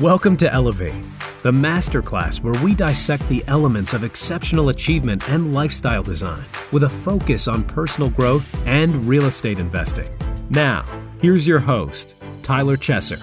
[0.00, 0.94] Welcome to Elevate,
[1.42, 6.88] the masterclass where we dissect the elements of exceptional achievement and lifestyle design with a
[6.88, 10.08] focus on personal growth and real estate investing.
[10.50, 10.84] Now,
[11.20, 13.18] here's your host, Tyler Chesser.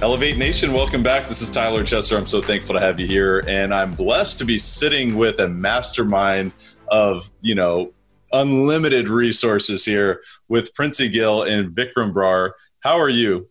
[0.00, 1.28] Elevate Nation, welcome back.
[1.28, 2.16] This is Tyler Chesser.
[2.16, 5.50] I'm so thankful to have you here, and I'm blessed to be sitting with a
[5.50, 6.54] mastermind
[6.88, 7.92] of, you know,
[8.32, 12.52] unlimited resources here with Princey Gill and Vikram Brar.
[12.82, 13.49] How are you?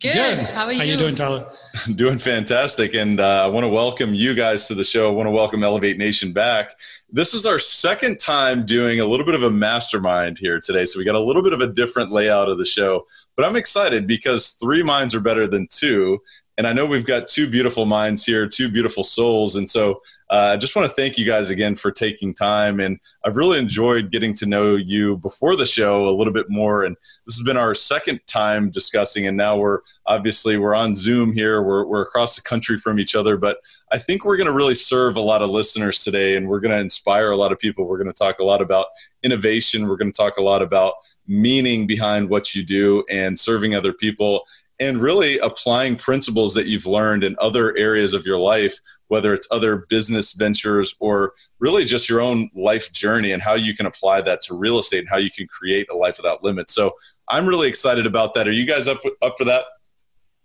[0.00, 0.14] Good.
[0.14, 0.46] Good.
[0.46, 0.78] How are you?
[0.78, 1.46] How you doing, Tyler?
[1.94, 2.94] doing fantastic.
[2.94, 5.08] And uh, I want to welcome you guys to the show.
[5.08, 6.72] I want to welcome Elevate Nation back.
[7.12, 10.86] This is our second time doing a little bit of a mastermind here today.
[10.86, 13.06] So we got a little bit of a different layout of the show.
[13.36, 16.22] But I'm excited because three minds are better than two.
[16.56, 19.56] And I know we've got two beautiful minds here, two beautiful souls.
[19.56, 22.78] And so uh, I just want to thank you guys again for taking time.
[22.78, 26.84] And I've really enjoyed getting to know you before the show a little bit more.
[26.84, 29.26] And this has been our second time discussing.
[29.26, 31.60] And now we're obviously we're on Zoom here.
[31.62, 33.36] We're, we're across the country from each other.
[33.36, 33.58] But
[33.90, 36.36] I think we're going to really serve a lot of listeners today.
[36.36, 37.84] And we're going to inspire a lot of people.
[37.84, 38.86] We're going to talk a lot about
[39.24, 39.88] innovation.
[39.88, 40.94] We're going to talk a lot about
[41.26, 44.44] meaning behind what you do and serving other people
[44.80, 48.78] and really applying principles that you've learned in other areas of your life,
[49.08, 53.74] whether it's other business ventures or really just your own life journey and how you
[53.74, 56.74] can apply that to real estate and how you can create a life without limits.
[56.74, 56.92] So
[57.28, 58.48] I'm really excited about that.
[58.48, 59.64] Are you guys up, up for that?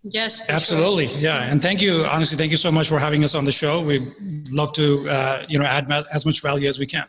[0.04, 1.08] Yes, absolutely.
[1.08, 1.20] Sure.
[1.20, 2.04] Yeah, and thank you.
[2.04, 3.82] Honestly, thank you so much for having us on the show.
[3.82, 4.06] We
[4.52, 7.06] love to, uh, you know, add as much value as we can.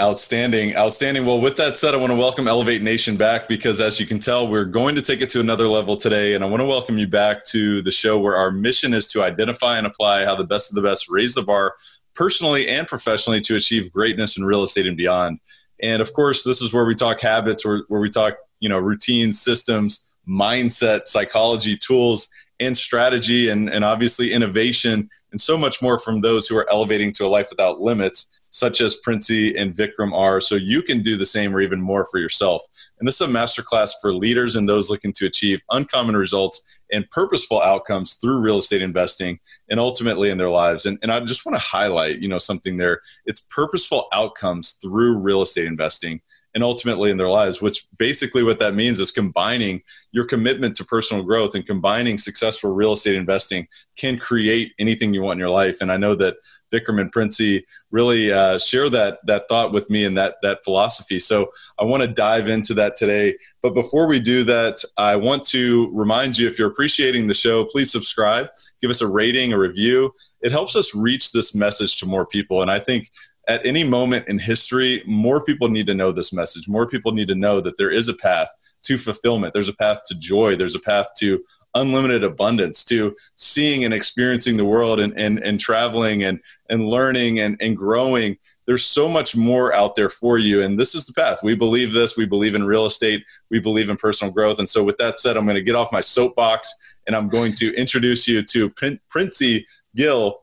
[0.00, 1.24] Outstanding, outstanding.
[1.24, 4.20] Well, with that said, I want to welcome Elevate Nation back because, as you can
[4.20, 6.34] tell, we're going to take it to another level today.
[6.34, 9.22] And I want to welcome you back to the show where our mission is to
[9.22, 11.74] identify and apply how the best of the best raise the bar
[12.14, 15.40] personally and professionally to achieve greatness in real estate and beyond.
[15.80, 18.78] And of course, this is where we talk habits, where, where we talk, you know,
[18.78, 22.28] routines, systems, mindset, psychology, tools,
[22.60, 27.12] and strategy, and, and obviously innovation, and so much more from those who are elevating
[27.12, 31.16] to a life without limits such as Princey and Vikram are, so you can do
[31.16, 32.62] the same or even more for yourself.
[32.98, 36.62] And this is a masterclass for leaders and those looking to achieve uncommon results
[36.92, 40.86] and purposeful outcomes through real estate investing and ultimately in their lives.
[40.86, 43.00] And, and I just want to highlight, you know, something there.
[43.26, 46.20] It's purposeful outcomes through real estate investing
[46.54, 49.82] and ultimately in their lives, which basically what that means is combining
[50.12, 53.66] your commitment to personal growth and combining successful real estate investing
[53.96, 55.80] can create anything you want in your life.
[55.80, 56.36] And I know that
[56.72, 61.18] Vikram and Princey really uh, share that that thought with me and that that philosophy.
[61.18, 63.36] So I want to dive into that today.
[63.62, 67.64] But before we do that, I want to remind you if you're appreciating the show,
[67.64, 68.48] please subscribe,
[68.80, 70.14] give us a rating, a review.
[70.40, 72.62] It helps us reach this message to more people.
[72.62, 73.10] And I think
[73.48, 76.68] at any moment in history, more people need to know this message.
[76.68, 78.48] More people need to know that there is a path
[78.82, 79.54] to fulfillment.
[79.54, 80.54] There's a path to joy.
[80.54, 81.42] There's a path to
[81.74, 87.40] unlimited abundance to seeing and experiencing the world and, and, and traveling and, and learning
[87.40, 88.36] and, and growing
[88.66, 91.92] there's so much more out there for you and this is the path we believe
[91.92, 95.18] this we believe in real estate we believe in personal growth and so with that
[95.18, 96.72] said i'm going to get off my soapbox
[97.06, 98.70] and i'm going to introduce you to
[99.08, 99.66] princey
[99.96, 100.42] gill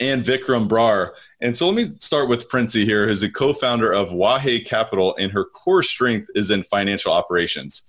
[0.00, 4.10] and vikram brar and so let me start with princey here who's a co-founder of
[4.10, 7.84] vahe capital and her core strength is in financial operations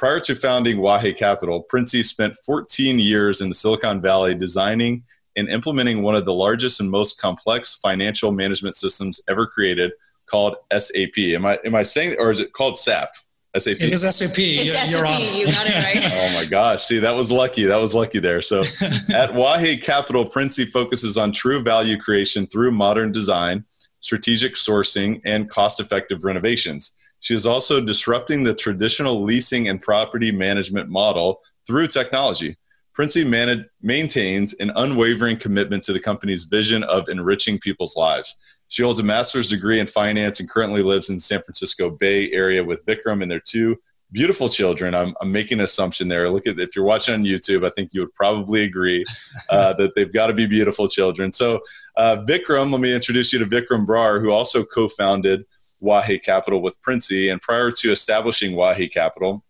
[0.00, 5.04] Prior to founding Vahe Capital, Princey spent 14 years in the Silicon Valley designing
[5.36, 9.92] and implementing one of the largest and most complex financial management systems ever created
[10.24, 11.18] called SAP.
[11.18, 13.10] Am I am I saying or is it called SAP?
[13.56, 13.76] SAP.
[13.80, 14.38] It is SAP.
[14.38, 15.18] It's SAP.
[15.34, 16.04] You got it right.
[16.12, 16.82] oh my gosh!
[16.82, 17.64] See, that was lucky.
[17.64, 18.40] That was lucky there.
[18.42, 18.58] So,
[19.14, 23.64] at Vahe Capital, Princey focuses on true value creation through modern design,
[23.98, 26.92] strategic sourcing, and cost-effective renovations.
[27.18, 32.56] She is also disrupting the traditional leasing and property management model through technology.
[32.94, 38.36] Princey man- maintains an unwavering commitment to the company's vision of enriching people's lives.
[38.70, 42.30] She holds a master's degree in finance and currently lives in the San Francisco Bay
[42.30, 43.76] Area with Vikram and their two
[44.12, 44.94] beautiful children.
[44.94, 46.30] I'm, I'm making an assumption there.
[46.30, 49.04] Look at if you're watching on YouTube, I think you would probably agree
[49.50, 51.32] uh, that they've got to be beautiful children.
[51.32, 51.60] So,
[51.96, 55.44] uh, Vikram, let me introduce you to Vikram Brar, who also co-founded
[55.82, 57.28] Vahe Capital with Princey.
[57.28, 59.44] And prior to establishing Vahe Capital,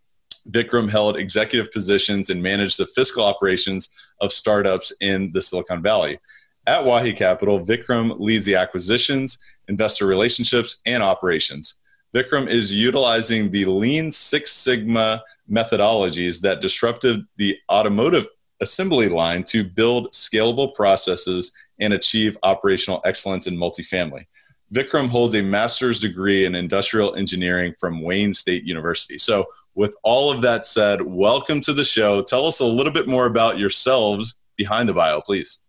[0.48, 3.90] Vikram held executive positions and managed the fiscal operations
[4.22, 6.18] of startups in the Silicon Valley.
[6.66, 11.76] At Vahe Capital, Vikram leads the acquisitions, investor relationships, and operations.
[12.14, 18.26] Vikram is utilizing the Lean Six Sigma methodologies that disrupted the automotive
[18.60, 24.26] assembly line to build scalable processes and achieve operational excellence in multifamily.
[24.72, 29.18] Vikram holds a master's degree in industrial engineering from Wayne State University.
[29.18, 32.22] So, with all of that said, welcome to the show.
[32.22, 35.60] Tell us a little bit more about yourselves behind the bio, please.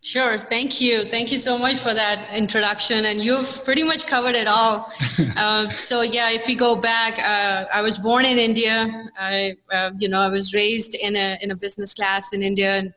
[0.00, 0.38] Sure.
[0.38, 1.02] Thank you.
[1.02, 3.04] Thank you so much for that introduction.
[3.06, 4.92] And you've pretty much covered it all.
[5.36, 9.10] uh, so yeah, if we go back, uh, I was born in India.
[9.18, 12.74] I, uh, you know, I was raised in a in a business class in India,
[12.78, 12.94] and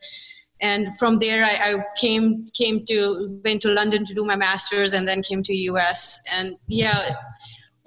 [0.61, 4.93] and from there I, I, came came to went to London to do my masters,
[4.93, 6.21] and then came to US.
[6.31, 7.15] And yeah,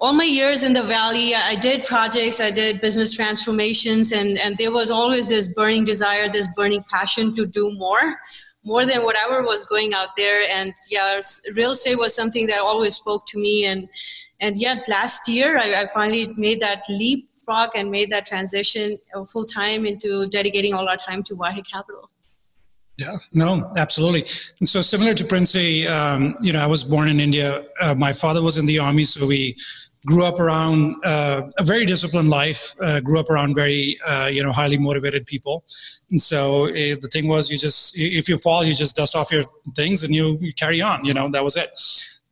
[0.01, 4.57] all my years in the valley i did projects i did business transformations and and
[4.57, 8.17] there was always this burning desire this burning passion to do more
[8.65, 11.19] more than whatever was going out there and yeah
[11.55, 13.87] real estate was something that always spoke to me and
[14.41, 18.97] and yet last year I, I finally made that leapfrog and made that transition
[19.31, 22.09] full time into dedicating all our time to Vahe Capital
[22.97, 24.25] yeah, no, absolutely.
[24.61, 27.65] And so similar to Princey, um, you know, I was born in India.
[27.81, 29.57] Uh, my father was in the army, so we
[30.05, 32.75] grew up around uh, a very disciplined life.
[32.79, 35.63] Uh, grew up around very, uh, you know, highly motivated people.
[36.11, 39.31] And so eh, the thing was, you just if you fall, you just dust off
[39.31, 39.43] your
[39.75, 41.03] things and you, you carry on.
[41.03, 41.69] You know, that was it.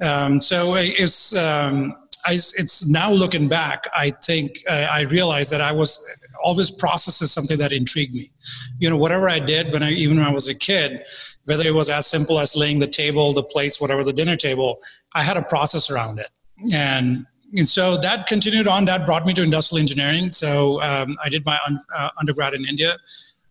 [0.05, 1.35] Um, so eh, it's.
[1.35, 6.07] Um, I, it's now looking back, I think I realized that I was
[6.41, 8.31] all this process is something that intrigued me.
[8.79, 11.05] You know, whatever I did when I even when I was a kid,
[11.43, 14.79] whether it was as simple as laying the table, the plates, whatever the dinner table,
[15.13, 16.29] I had a process around it,
[16.73, 17.25] and.
[17.55, 18.85] And so that continued on.
[18.85, 20.31] That brought me to industrial engineering.
[20.31, 22.97] So um, I did my un, uh, undergrad in India.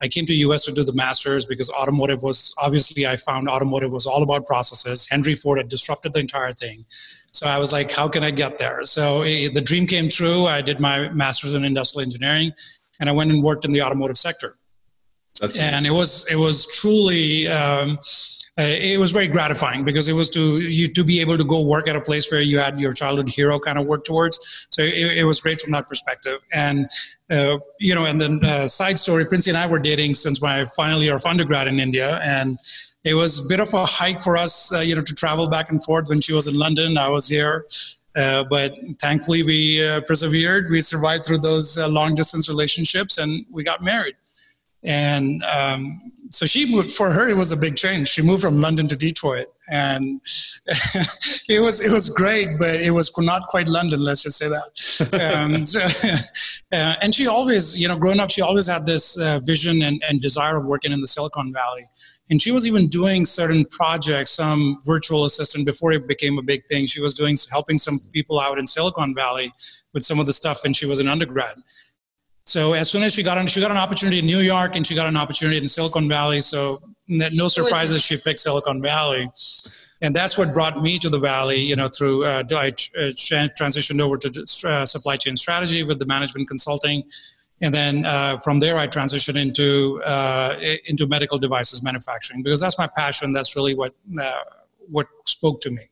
[0.01, 3.93] I came to US to do the masters because automotive was obviously I found automotive
[3.93, 5.09] was all about processes.
[5.09, 6.85] Henry Ford had disrupted the entire thing.
[7.31, 8.85] So I was like, how can I get there?
[8.85, 10.47] So eh, the dream came true.
[10.47, 12.53] I did my master's in industrial engineering,
[12.99, 14.57] and I went and worked in the automotive sector.
[15.43, 17.99] That's and it was it was truly um,
[18.59, 21.67] uh, it was very gratifying because it was to you to be able to go
[21.67, 24.69] work at a place where you had your childhood hero kind of work towards.
[24.71, 26.39] So it, it was great from that perspective.
[26.53, 26.89] And
[27.29, 30.65] uh, you know, and then uh, side story, Princey and I were dating since my
[30.65, 32.57] final year of undergrad in India, and
[33.03, 35.73] it was a bit of a hike for us, uh, you know, to travel back
[35.73, 36.09] and forth.
[36.09, 37.67] When she was in London, I was here.
[38.15, 40.71] Uh, but thankfully, we uh, persevered.
[40.71, 44.15] We survived through those uh, long distance relationships, and we got married.
[44.85, 46.91] And um, so she moved.
[46.91, 48.09] For her, it was a big change.
[48.09, 50.21] She moved from London to Detroit, and
[50.67, 54.01] it was it was great, but it was not quite London.
[54.01, 55.35] Let's just say that.
[55.35, 55.81] Um, so,
[56.73, 60.03] uh, and she always, you know, growing up, she always had this uh, vision and,
[60.09, 61.85] and desire of working in the Silicon Valley.
[62.31, 66.67] And she was even doing certain projects, some virtual assistant before it became a big
[66.67, 66.87] thing.
[66.87, 69.53] She was doing helping some people out in Silicon Valley
[69.93, 71.57] with some of the stuff when she was an undergrad.
[72.45, 74.87] So as soon as she got on, she got an opportunity in New York and
[74.87, 76.41] she got an opportunity in Silicon Valley.
[76.41, 76.79] So
[77.09, 79.31] no surprises, she picked Silicon Valley.
[80.01, 83.13] And that's what brought me to the Valley, you know, through, uh, I uh,
[83.55, 87.05] transitioned over to uh, supply chain strategy with the management consulting
[87.63, 90.57] and then uh, from there I transitioned into uh,
[90.87, 93.31] into medical devices manufacturing because that's my passion.
[93.33, 94.41] That's really what uh,
[94.91, 95.83] what spoke to me.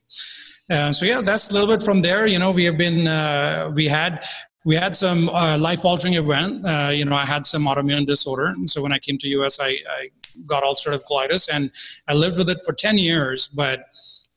[0.69, 2.27] Uh, so yeah, that's a little bit from there.
[2.27, 4.25] You know, we have been uh, we had
[4.65, 6.65] we had some uh, life altering event.
[6.95, 9.79] you know, I had some autoimmune disorder, and so when I came to US, I,
[9.89, 10.11] I
[10.47, 11.71] got ulcerative colitis, and
[12.09, 13.49] I lived with it for ten years.
[13.49, 13.87] But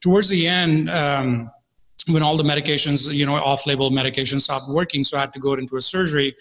[0.02, 0.90] towards the end.
[0.90, 1.52] Um,
[2.10, 5.54] when all the medications, you know, off-label medications stopped working, so I had to go
[5.54, 6.36] into a surgery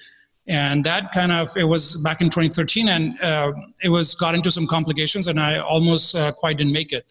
[0.47, 3.53] and that kind of it was back in 2013 and uh,
[3.83, 7.07] it was got into some complications and i almost uh, quite didn't make it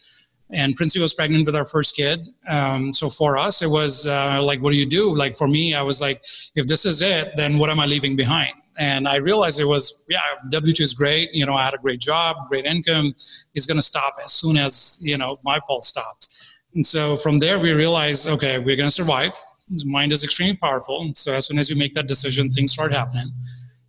[0.54, 2.28] and princey was pregnant with our first kid.
[2.48, 5.16] Um, so for us it was uh, like what do you do?
[5.16, 6.24] Like for me i was like
[6.56, 8.54] if this is it then what am i leaving behind?
[8.78, 10.20] And i realized it was yeah
[10.52, 11.34] w2 is great.
[11.34, 13.14] You know i had a great job great income.
[13.56, 16.60] Is going to stop as soon as you know my pulse stops.
[16.76, 19.34] And so from there we realized okay we're going to survive.
[19.72, 21.14] His mind is extremely powerful.
[21.16, 23.32] So as soon as you make that decision, things start happening.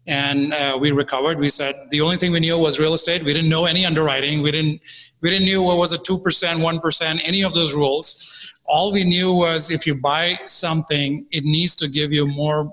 [0.07, 1.39] And uh, we recovered.
[1.39, 3.23] We said the only thing we knew was real estate.
[3.23, 4.43] We didn't know any underwriting.
[4.43, 4.81] We didn't.
[5.21, 8.53] We didn't knew what was a two percent, one percent, any of those rules.
[8.67, 12.73] All we knew was if you buy something, it needs to give you more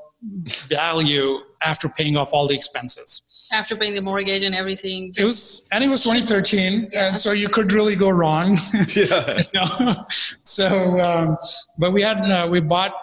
[0.67, 5.11] value after paying off all the expenses after paying the mortgage and everything.
[5.17, 7.09] It was, and it was 2013, yeah.
[7.09, 8.55] and so you could really go wrong.
[8.95, 9.41] yeah.
[9.53, 10.05] you know?
[10.09, 11.37] So, um,
[11.77, 12.95] but we had uh, we bought a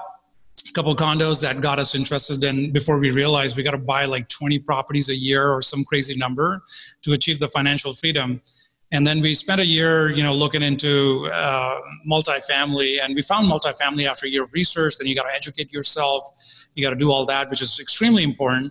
[0.76, 4.28] couple condos that got us interested in before we realized we got to buy like
[4.28, 6.62] 20 properties a year or some crazy number
[7.00, 8.42] to achieve the financial freedom.
[8.92, 13.50] And then we spent a year, you know, looking into uh, multifamily, and we found
[13.50, 14.98] multifamily after a year of research.
[14.98, 16.22] Then you got to educate yourself,
[16.74, 18.70] you got to do all that, which is extremely important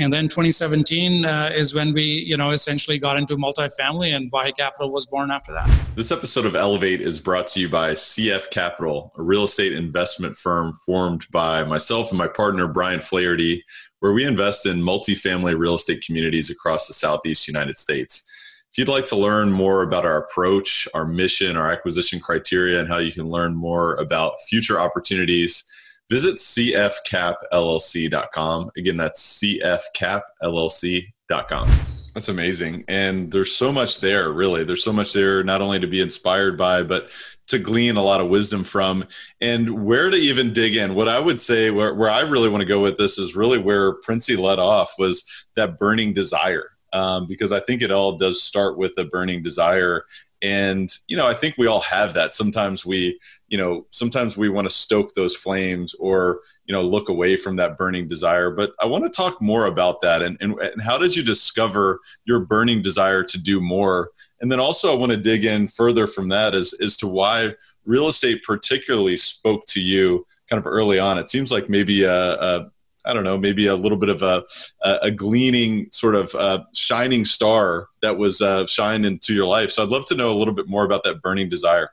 [0.00, 4.56] And then 2017 uh, is when we, you know, essentially got into multifamily, and Vahe
[4.56, 5.70] Capital was born after that.
[5.94, 10.38] This episode of Elevate is brought to you by CF Capital, a real estate investment
[10.38, 13.62] firm formed by myself and my partner Brian Flaherty,
[13.98, 18.26] where we invest in multifamily real estate communities across the Southeast United States.
[18.72, 22.88] If you'd like to learn more about our approach, our mission, our acquisition criteria, and
[22.88, 25.62] how you can learn more about future opportunities,
[26.10, 28.70] visit cfcapllc.com.
[28.76, 31.70] Again, that's cfcapllc.com.
[32.14, 32.84] That's amazing.
[32.88, 34.64] And there's so much there, really.
[34.64, 37.12] There's so much there, not only to be inspired by, but
[37.46, 39.04] to glean a lot of wisdom from
[39.40, 40.94] and where to even dig in.
[40.94, 43.58] What I would say, where, where I really want to go with this, is really
[43.58, 48.42] where Princey led off was that burning desire um, because I think it all does
[48.42, 50.04] start with a burning desire.
[50.42, 52.34] And, you know, I think we all have that.
[52.34, 53.18] Sometimes we,
[53.50, 57.56] you know, sometimes we want to stoke those flames or, you know, look away from
[57.56, 58.50] that burning desire.
[58.50, 60.22] But I want to talk more about that.
[60.22, 64.12] And, and, and how did you discover your burning desire to do more?
[64.40, 67.54] And then also, I want to dig in further from that as, as to why
[67.84, 71.18] real estate particularly spoke to you kind of early on.
[71.18, 72.70] It seems like maybe a, a
[73.04, 74.44] I don't know, maybe a little bit of a,
[74.82, 79.70] a gleaning sort of uh, shining star that was uh, shined into your life.
[79.70, 81.90] So I'd love to know a little bit more about that burning desire.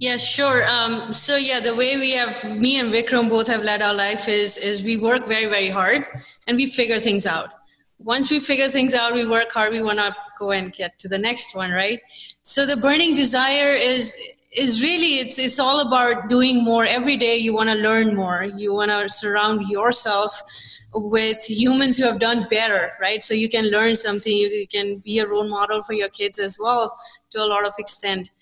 [0.00, 0.66] Yeah, sure.
[0.66, 4.28] Um, so yeah, the way we have me and Vikram both have led our life
[4.28, 6.06] is is we work very very hard
[6.46, 7.52] and we figure things out.
[7.98, 9.72] Once we figure things out, we work hard.
[9.72, 12.00] We want to go and get to the next one, right?
[12.40, 14.16] So the burning desire is
[14.56, 18.42] is really it's it's all about doing more every day you want to learn more
[18.56, 20.42] you want to surround yourself
[20.92, 24.98] with humans who have done better right so you can learn something you, you can
[24.98, 26.98] be a role model for your kids as well
[27.30, 28.32] to a lot of extent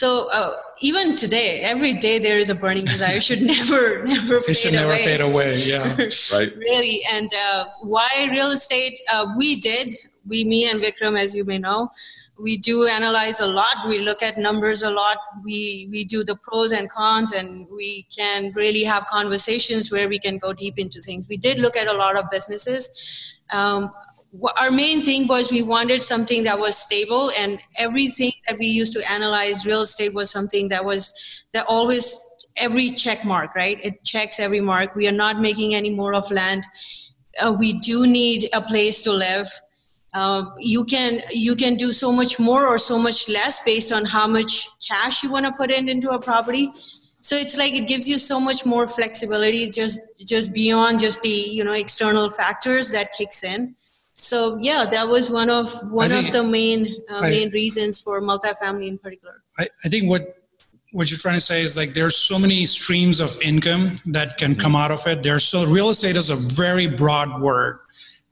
[0.00, 4.36] so uh, even today every day there is a burning desire it should never never
[4.36, 5.04] it fade should never away.
[5.08, 5.96] fade away yeah
[6.36, 7.64] right really and uh,
[7.94, 9.88] why real estate uh, we did
[10.26, 11.90] we, me and Vikram, as you may know,
[12.38, 13.76] we do analyze a lot.
[13.88, 15.16] We look at numbers a lot.
[15.42, 20.18] We we do the pros and cons, and we can really have conversations where we
[20.18, 21.26] can go deep into things.
[21.28, 23.40] We did look at a lot of businesses.
[23.50, 23.90] Um,
[24.60, 28.92] our main thing was we wanted something that was stable, and everything that we used
[28.94, 32.16] to analyze real estate was something that was that always
[32.56, 33.78] every check mark, right?
[33.82, 34.94] It checks every mark.
[34.94, 36.64] We are not making any more of land.
[37.40, 39.48] Uh, we do need a place to live
[40.12, 44.04] uh, you can you can do so much more or so much less based on
[44.04, 46.70] how much cash you want to put in into a property
[47.20, 51.28] so it's like it gives you so much more flexibility just just beyond just the
[51.28, 53.74] you know external factors that kicks in
[54.20, 58.00] so yeah that was one of one think, of the main uh, I, main reasons
[58.00, 60.36] for multifamily in particular I, I think what
[60.92, 64.54] what you're trying to say is like there's so many streams of income that can
[64.54, 67.80] come out of it there's so real estate is a very broad word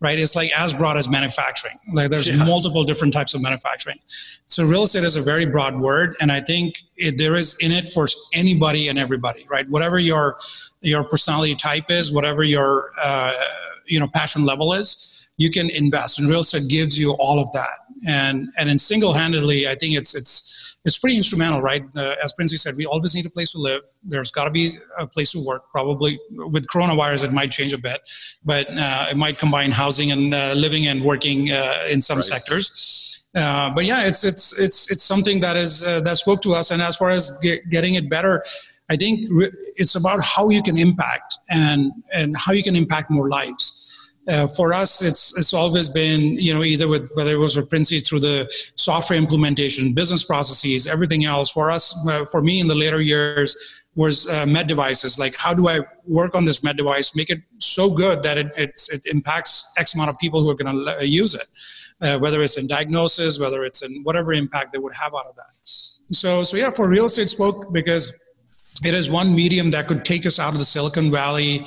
[0.01, 0.19] right?
[0.19, 1.79] It's like as broad as manufacturing.
[1.93, 2.45] Like there's yeah.
[2.45, 3.99] multiple different types of manufacturing.
[4.47, 7.73] So real estate is a very broad word, and I think it, there is in
[7.73, 9.69] it for anybody and everybody, right?
[9.69, 10.39] Whatever your
[10.81, 13.35] your personality type is, whatever your uh,
[13.87, 16.19] you know passion level is, you can invest.
[16.19, 17.79] And real estate gives you all of that.
[18.07, 21.85] And and in single handedly, I think it's it's it's pretty instrumental, right?
[21.97, 23.83] Uh, as Princey said, we always need a place to live.
[24.05, 25.63] There's got to be a place to work.
[25.73, 28.01] Probably with coronavirus, it might change a bit,
[28.45, 32.25] but uh, it might combine housing and uh, living and working uh, in some right.
[32.25, 33.25] sectors.
[33.35, 36.71] Uh, but yeah, it's it's it's it's something that is uh, that spoke to us.
[36.71, 38.45] And as far as get, getting it better,
[38.91, 39.29] I think
[39.77, 43.88] it's about how you can impact and and how you can impact more lives
[44.29, 47.71] uh, for us, it's it's always been you know either with whether it was with
[47.71, 51.51] Princey through the software implementation, business processes, everything else.
[51.51, 53.57] For us, uh, for me in the later years,
[53.95, 55.19] was uh, med devices.
[55.19, 58.53] Like how do I work on this med device, make it so good that it
[58.57, 61.49] it, it impacts X amount of people who are going to use it,
[62.03, 65.37] uh, whether it's in diagnosis, whether it's in whatever impact they would have out of
[65.37, 65.53] that.
[66.13, 68.15] So so yeah, for real estate spoke because
[68.85, 71.67] it is one medium that could take us out of the Silicon Valley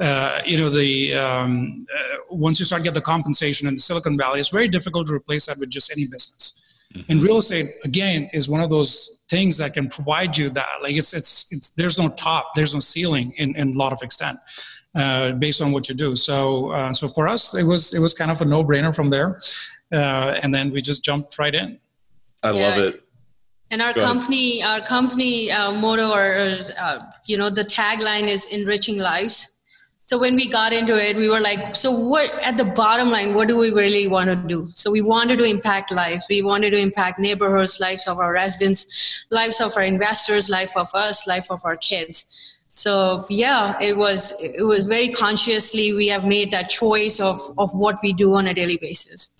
[0.00, 4.16] uh, you know the um, uh, once you start get the compensation in the silicon
[4.16, 7.12] valley it's very difficult to replace that with just any business mm-hmm.
[7.12, 10.94] and real estate again is one of those things that can provide you that like
[10.94, 14.38] it's it's, it's there's no top there's no ceiling in, in a lot of extent
[14.94, 18.14] uh, based on what you do so uh, so for us it was it was
[18.14, 19.38] kind of a no-brainer from there
[19.92, 21.78] uh, and then we just jumped right in
[22.42, 22.68] i yeah.
[22.68, 23.04] love it
[23.70, 24.80] and our Go company ahead.
[24.80, 26.58] our company uh, motto or
[27.26, 29.59] you know the tagline is enriching lives
[30.10, 33.32] so when we got into it we were like so what at the bottom line
[33.32, 34.68] what do we really want to do?
[34.74, 36.26] So we wanted to impact lives.
[36.28, 40.88] We wanted to impact neighborhoods lives of our residents lives of our investors life of
[40.94, 42.58] us life of our kids.
[42.74, 47.72] So yeah, it was it was very consciously we have made that choice of of
[47.72, 49.30] what we do on a daily basis.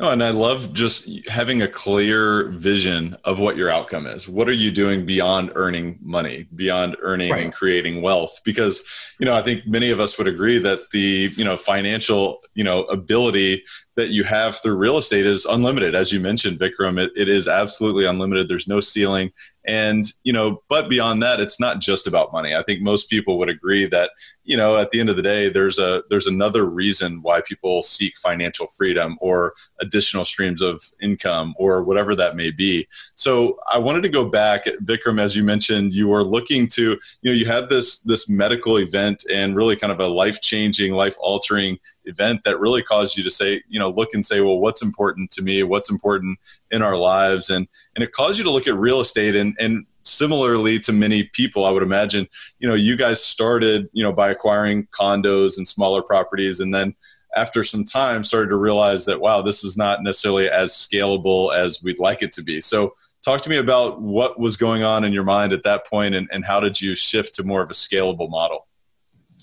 [0.00, 4.28] Oh, and I love just having a clear vision of what your outcome is.
[4.28, 7.42] What are you doing beyond earning money, beyond earning right.
[7.42, 8.40] and creating wealth?
[8.44, 8.84] Because,
[9.18, 12.62] you know, I think many of us would agree that the, you know, financial, you
[12.62, 13.64] know, ability
[13.98, 15.96] that you have through real estate is unlimited.
[15.96, 18.46] As you mentioned, Vikram, it, it is absolutely unlimited.
[18.46, 19.32] There's no ceiling.
[19.66, 22.54] And, you know, but beyond that, it's not just about money.
[22.54, 24.12] I think most people would agree that,
[24.44, 27.82] you know, at the end of the day, there's a there's another reason why people
[27.82, 32.86] seek financial freedom or additional streams of income or whatever that may be.
[33.14, 37.30] So I wanted to go back, Vikram, as you mentioned, you were looking to, you
[37.30, 41.16] know, you had this this medical event and really kind of a life changing, life
[41.20, 41.78] altering
[42.08, 45.30] event that really caused you to say, you know, look and say, well, what's important
[45.32, 45.62] to me?
[45.62, 46.38] What's important
[46.70, 47.50] in our lives?
[47.50, 51.24] And and it caused you to look at real estate and and similarly to many
[51.24, 52.26] people i would imagine
[52.58, 56.94] you know you guys started you know by acquiring condos and smaller properties and then
[57.36, 61.82] after some time started to realize that wow this is not necessarily as scalable as
[61.82, 65.12] we'd like it to be so talk to me about what was going on in
[65.12, 67.74] your mind at that point and, and how did you shift to more of a
[67.74, 68.67] scalable model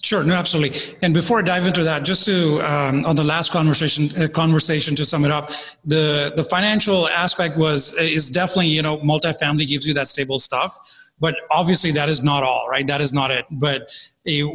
[0.05, 0.79] Sure, no, absolutely.
[1.01, 4.95] And before I dive into that, just to um, on the last conversation uh, conversation
[4.97, 5.49] to sum it up,
[5.83, 10.77] the the financial aspect was is definitely you know multifamily gives you that stable stuff,
[11.19, 12.85] but obviously that is not all, right?
[12.85, 13.45] That is not it.
[13.49, 13.89] But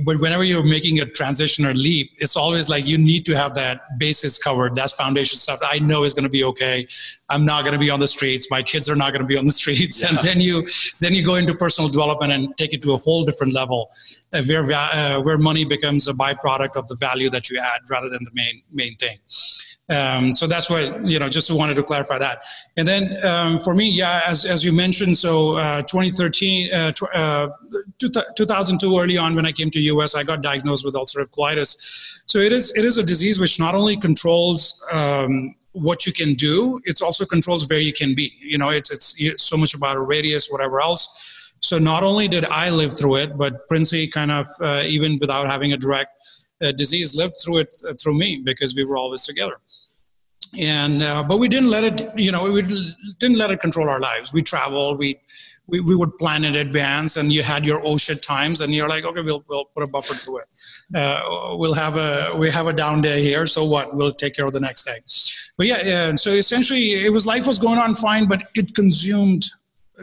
[0.04, 3.54] but whenever you're making a transition or leap, it's always like you need to have
[3.54, 4.74] that basis covered.
[4.74, 5.60] That's foundation stuff.
[5.64, 6.86] I know is going to be okay.
[7.28, 8.50] I'm not going to be on the streets.
[8.50, 10.02] My kids are not going to be on the streets.
[10.02, 10.08] Yeah.
[10.08, 10.66] And then you
[11.00, 13.90] then you go into personal development and take it to a whole different level,
[14.32, 18.10] uh, where uh, where money becomes a byproduct of the value that you add rather
[18.10, 19.18] than the main main thing.
[19.90, 21.28] Um, so that's why you know.
[21.28, 22.44] Just wanted to clarify that.
[22.76, 27.48] And then um, for me, yeah, as as you mentioned, so uh, 2013, uh, uh,
[27.98, 32.22] 2002, early on when I came to US, I got diagnosed with ulcerative colitis.
[32.26, 36.34] So it is it is a disease which not only controls um, what you can
[36.34, 38.32] do, it also controls where you can be.
[38.40, 41.52] You know, it's it's, it's so much about a radius, whatever else.
[41.62, 45.46] So not only did I live through it, but Princey kind of uh, even without
[45.46, 46.12] having a direct
[46.62, 49.56] uh, disease lived through it uh, through me because we were always together
[50.58, 52.62] and uh, but we didn't let it you know we
[53.18, 54.32] didn't let it control our lives.
[54.32, 55.20] We traveled we,
[55.66, 59.04] we we would plan in advance and you had your shit times and you're like
[59.04, 60.46] okay we'll, we'll put a buffer to it.
[60.94, 63.94] Uh, we'll have a we have a down day here so what?
[63.94, 64.98] We'll take care of the next day.
[65.56, 69.44] But yeah, yeah so essentially it was life was going on fine but it consumed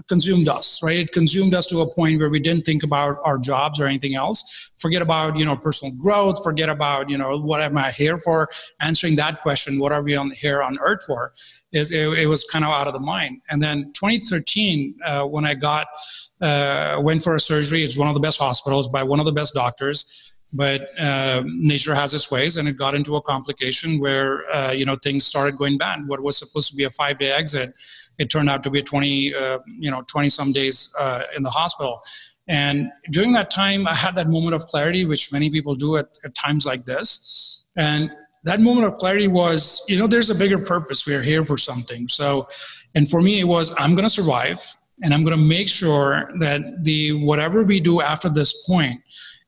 [0.07, 0.97] consumed us, right?
[0.97, 4.15] It consumed us to a point where we didn't think about our jobs or anything
[4.15, 4.71] else.
[4.77, 8.47] Forget about, you know, personal growth, forget about, you know, what am I here for?
[8.79, 11.33] Answering that question, what are we on here on earth for?
[11.71, 13.41] Is it, it, was kind of out of the mind.
[13.49, 15.87] And then 2013, uh, when I got,
[16.41, 19.31] uh, went for a surgery, it's one of the best hospitals by one of the
[19.31, 24.49] best doctors but uh, nature has its ways and it got into a complication where
[24.53, 27.31] uh, you know things started going bad what was supposed to be a five day
[27.31, 27.69] exit
[28.17, 31.49] it turned out to be 20, uh, you know, 20 some days uh, in the
[31.49, 32.01] hospital.
[32.47, 36.17] And during that time, I had that moment of clarity, which many people do at,
[36.23, 37.63] at times like this.
[37.75, 38.11] And
[38.45, 41.05] that moment of clarity was, you know, there's a bigger purpose.
[41.05, 42.07] We are here for something.
[42.07, 42.47] So,
[42.95, 44.63] and for me, it was, I'm going to survive
[45.03, 49.01] and I'm going to make sure that the whatever we do after this point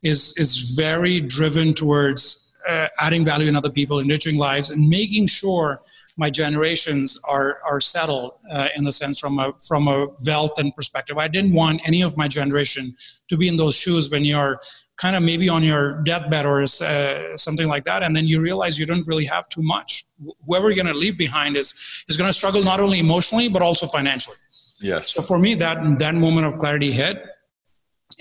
[0.04, 5.28] is is very driven towards uh, adding value in other people, enriching lives, and making
[5.28, 5.82] sure
[6.20, 10.76] my generations are are settled uh, in the sense from a from a wealth and
[10.76, 11.18] perspective.
[11.18, 12.96] I didn't want any of my generation
[13.30, 14.60] to be in those shoes when you're
[14.98, 18.78] kind of maybe on your deathbed or uh, something like that, and then you realize
[18.78, 20.04] you don't really have too much.
[20.46, 21.68] Whoever you're going to leave behind is
[22.10, 24.38] is going to struggle not only emotionally but also financially.
[24.82, 25.14] Yes.
[25.14, 27.16] So for me, that that moment of clarity hit,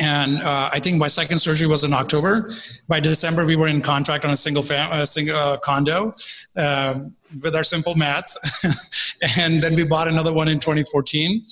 [0.00, 2.48] and uh, I think my second surgery was in October.
[2.86, 6.14] By December, we were in contract on a single fam- a single uh, condo
[6.56, 11.44] um, with our simple mats, and then we bought another one in 2014.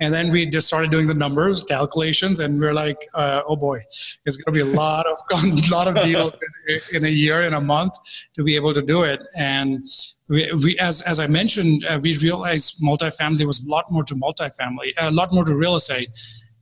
[0.00, 3.54] And then we just started doing the numbers, calculations, and we are like, uh, "Oh
[3.54, 3.84] boy,
[4.24, 5.18] it's going to be a lot of
[5.70, 6.32] lot of deals
[6.68, 7.92] in, in, a year, in a month,
[8.34, 9.86] to be able to do it." And
[10.28, 14.14] we, we as as I mentioned, uh, we realized multifamily was a lot more to
[14.14, 16.08] multifamily, a lot more to real estate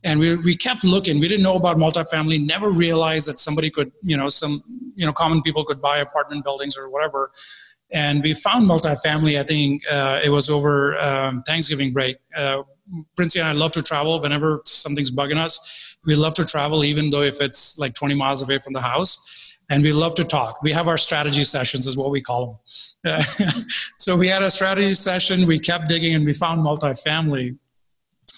[0.04, 3.92] and we, we kept looking we didn't know about multifamily never realized that somebody could
[4.02, 4.60] you know some
[4.94, 7.30] you know common people could buy apartment buildings or whatever
[7.92, 12.62] and we found multifamily i think uh, it was over um, thanksgiving break uh,
[13.16, 17.10] princey and i love to travel whenever something's bugging us we love to travel even
[17.10, 19.36] though if it's like 20 miles away from the house
[19.70, 20.60] and we love to talk.
[20.62, 22.60] We have our strategy sessions, is what we call
[23.04, 23.20] them.
[23.98, 25.46] so we had a strategy session.
[25.46, 27.56] We kept digging, and we found multifamily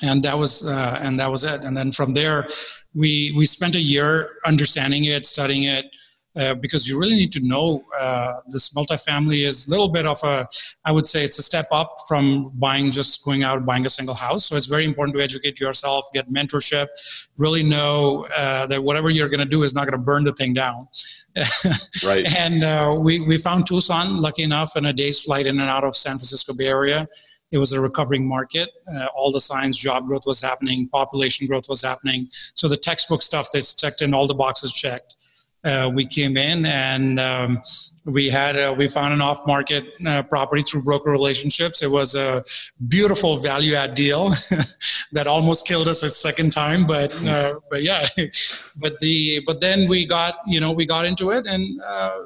[0.02, 1.62] and that was uh, and that was it.
[1.62, 2.46] And then from there,
[2.94, 5.86] we we spent a year understanding it, studying it,
[6.34, 10.18] uh, because you really need to know uh, this multifamily is a little bit of
[10.24, 10.48] a,
[10.84, 14.14] I would say it's a step up from buying just going out buying a single
[14.14, 14.46] house.
[14.46, 16.88] So it's very important to educate yourself, get mentorship,
[17.36, 20.32] really know uh, that whatever you're going to do is not going to burn the
[20.32, 20.88] thing down.
[22.06, 22.26] right.
[22.36, 25.84] And uh, we we found Tucson, lucky enough, in a day's flight in and out
[25.84, 27.08] of San Francisco Bay Area.
[27.52, 28.70] It was a recovering market.
[28.92, 32.28] Uh, all the signs, job growth was happening, population growth was happening.
[32.54, 35.16] So the textbook stuff that's checked in, all the boxes checked
[35.64, 37.62] uh, we came in and um,
[38.04, 41.82] we had a, we found an off market uh, property through broker relationships.
[41.82, 42.44] It was a
[42.88, 44.30] beautiful value add deal
[45.12, 48.06] that almost killed us a second time, but uh, but yeah,
[48.76, 52.18] but the but then we got you know we got into it and uh,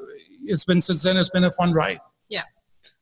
[0.43, 1.99] it's been since then it's been a fun ride.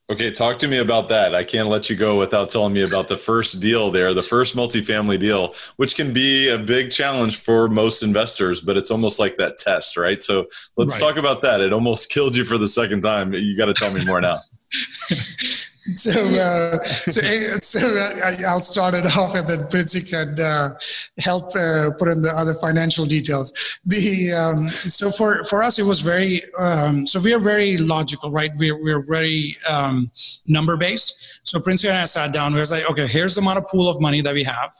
[0.08, 1.34] Okay, talk to me about that.
[1.34, 4.54] I can't let you go without telling me about the first deal there, the first
[4.54, 9.36] multifamily deal, which can be a big challenge for most investors, but it's almost like
[9.38, 10.22] that test, right?
[10.22, 11.08] So let's right.
[11.08, 11.60] talk about that.
[11.60, 13.32] It almost killed you for the second time.
[13.32, 14.38] You got to tell me more now.
[15.94, 20.76] so, uh, so, eh, so uh, I'll start it off, and then Princey can uh,
[21.18, 23.80] help uh, put in the other financial details.
[23.86, 28.32] The um, so for for us, it was very um, so we are very logical,
[28.32, 28.50] right?
[28.56, 30.10] We're we're very um,
[30.46, 31.40] number based.
[31.44, 32.52] So Princey and I sat down.
[32.52, 34.74] We was like, okay, here's the amount of pool of money that we have.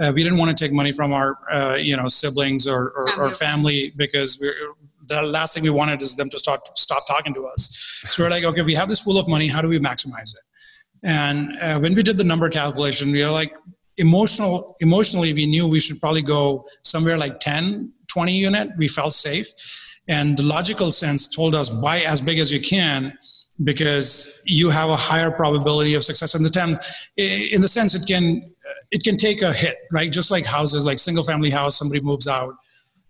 [0.00, 3.06] Uh, we didn't want to take money from our uh, you know siblings or, or,
[3.06, 3.28] family.
[3.28, 4.54] or family because we're
[5.08, 7.70] the last thing we wanted is them to start stop talking to us.
[8.10, 9.46] So we're like, okay, we have this pool of money.
[9.48, 10.42] How do we maximize it?
[11.02, 13.52] And uh, when we did the number calculation, we were like,
[13.98, 18.70] emotional, emotionally, we knew we should probably go somewhere like 10, 20 unit.
[18.76, 19.48] We felt safe.
[20.08, 23.18] And the logical sense told us buy as big as you can
[23.64, 26.76] because you have a higher probability of success in the 10
[27.16, 28.54] in the sense it can
[28.92, 30.12] it can take a hit right?
[30.12, 32.54] Just like houses like single family house somebody moves out.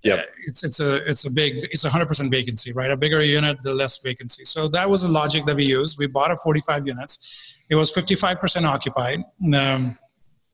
[0.02, 2.90] Yeah uh, it's it's a it's a big it's a 100% vacancy right?
[2.90, 4.44] A bigger unit the less vacancy.
[4.44, 5.98] So that was the logic that we used.
[5.98, 9.24] We bought a 45 units it was 55% occupied.
[9.54, 9.98] Um,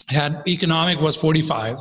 [0.08, 1.78] had economic was 45.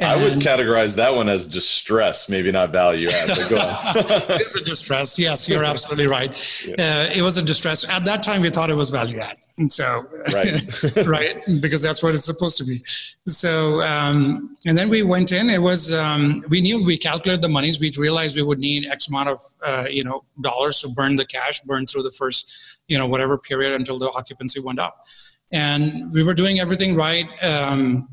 [0.00, 3.28] I would categorize that one as distress, maybe not value add.
[3.30, 5.18] it's a distress.
[5.18, 6.30] Yes, you're absolutely right.
[6.66, 6.74] Yeah.
[6.74, 7.88] Uh, it was a distress.
[7.90, 9.38] At that time, we thought it was value add.
[9.58, 9.84] And so,
[10.34, 12.80] right, right, because that's what it's supposed to be.
[13.26, 15.50] So, um, and then we went in.
[15.50, 17.80] It was um, we knew we calculated the monies.
[17.80, 21.26] We realized we would need X amount of uh, you know dollars to burn the
[21.26, 25.04] cash, burn through the first you know whatever period until the occupancy went up
[25.52, 28.08] and we were doing everything right um,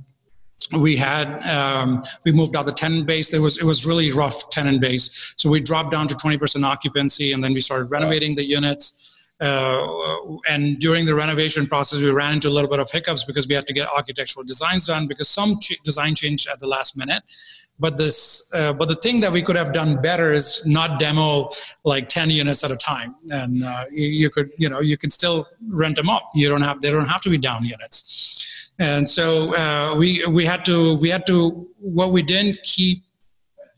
[0.71, 3.34] we had um, we moved out the tenant base.
[3.34, 5.34] It was it was really rough tenant base.
[5.38, 9.03] So we dropped down to 20% occupancy and then we started renovating the units.
[9.39, 9.86] Uh,
[10.49, 13.53] and during the renovation process we ran into a little bit of hiccups because we
[13.53, 17.21] had to get architectural designs done because some ch- design changed at the last minute.
[17.80, 21.49] But this uh, but the thing that we could have done better is not demo
[21.86, 23.15] like 10 units at a time.
[23.30, 26.23] And uh, you, you, could you know you can still rent them up.
[26.34, 28.47] You don't have they don't have to be down units
[28.80, 33.04] and so uh, we we had to we had to what we didn't keep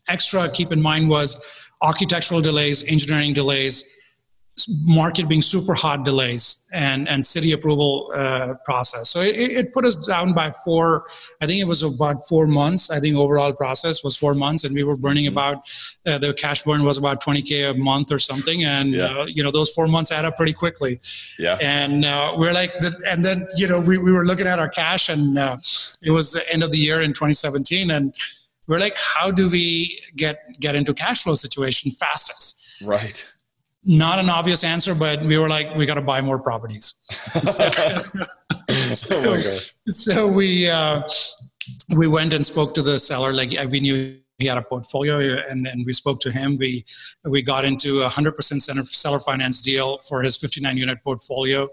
[0.07, 3.98] extra keep in mind was architectural delays engineering delays
[4.83, 9.09] market being super hot delays and, and city approval uh, process.
[9.09, 11.05] So it, it, put us down by four,
[11.41, 12.89] I think it was about four months.
[12.89, 15.33] I think overall process was four months and we were burning mm-hmm.
[15.33, 15.57] about,
[16.05, 18.63] uh, the cash burn was about 20K a month or something.
[18.63, 19.05] And, yeah.
[19.05, 20.99] uh, you know, those four months add up pretty quickly.
[21.37, 21.57] Yeah.
[21.61, 24.69] And uh, we're like, the, and then, you know, we, we were looking at our
[24.69, 25.57] cash and uh,
[26.01, 27.91] it was the end of the year in 2017.
[27.91, 28.13] And
[28.67, 32.83] we're like, how do we get, get into cash flow situation fastest?
[32.85, 33.29] Right
[33.89, 36.93] not an obvious answer, but we were like, we got to buy more properties.
[37.09, 41.01] so, oh so, we uh,
[41.95, 43.33] we went and spoke to the seller.
[43.33, 46.55] Like we knew he had a portfolio, and then we spoke to him.
[46.57, 46.85] We
[47.23, 51.67] we got into a hundred percent seller finance deal for his 59 unit portfolio.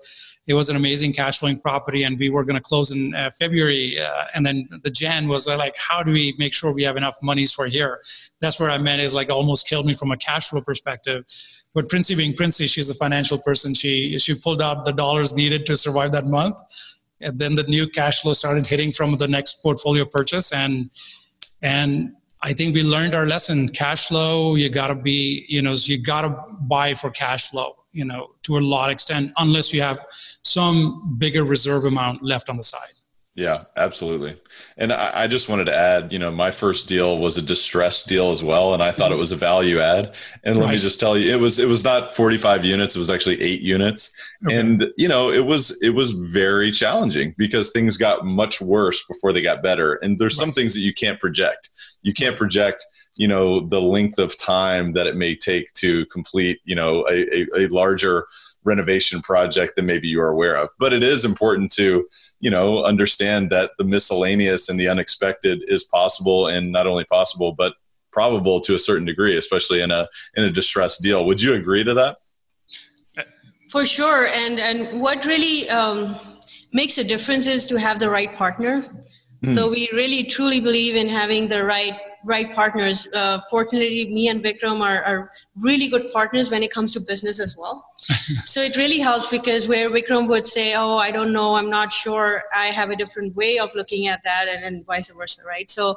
[0.47, 3.31] It was an amazing cash flowing property, and we were going to close in uh,
[3.39, 4.01] February.
[4.01, 6.97] Uh, and then the Jan was uh, like, how do we make sure we have
[6.97, 8.01] enough monies for here?
[8.41, 11.25] That's where I meant is like almost killed me from a cash flow perspective
[11.77, 13.75] but Princey being Princey, she's a financial person.
[13.75, 16.57] She she pulled out the dollars needed to survive that month,
[17.21, 20.89] and then the new cash flow started hitting from the next portfolio purchase, and
[21.61, 23.69] and I think we learned our lesson.
[23.69, 28.31] Cash flow, you gotta be, you know, you gotta buy for cash flow, you know,
[28.45, 29.99] to a lot extent, unless you have
[30.41, 32.96] some bigger reserve amount left on the side.
[33.37, 34.39] Yeah, absolutely.
[34.79, 38.09] And I, I, just wanted to add, you know, my first deal was a distressed
[38.09, 39.21] deal as well, and I thought it mm-hmm.
[39.21, 40.15] was a value add.
[40.43, 43.11] And let me just tell you, it was it was not 45 units; it was
[43.11, 44.33] actually eight units.
[44.47, 44.57] Okay.
[44.57, 49.35] And you know, it was it was very challenging because things got much worse before
[49.35, 49.97] they got better.
[49.97, 50.47] And there's right.
[50.47, 51.69] some things that you can't project.
[52.01, 52.87] You can't project,
[53.19, 57.41] you know, the length of time that it may take to complete, you know, a,
[57.41, 58.29] a, a larger
[58.67, 60.71] renovation project than maybe you are aware of.
[60.79, 62.07] But it is important to,
[62.41, 67.53] you know, understand that the miscellaneous and the unexpected is possible and not only possible,
[67.53, 67.75] but
[68.13, 71.25] probable to a certain degree, especially in a in a distressed deal.
[71.25, 72.19] Would you agree to that?
[73.71, 74.27] For sure.
[74.27, 76.17] And and what really um,
[76.73, 78.85] makes a difference is to have the right partner.
[79.43, 79.55] Mm.
[79.55, 81.97] So we really truly believe in having the right
[82.27, 83.07] right partners.
[83.15, 87.41] Uh, fortunately, me and Vikram are, are, really good partners when it comes to business
[87.41, 87.89] as well.
[88.45, 91.93] so it really helps because where Vikram would say, "Oh, I don't know, I'm not
[91.93, 95.71] sure," I have a different way of looking at that, and, and vice versa, right?
[95.71, 95.97] So.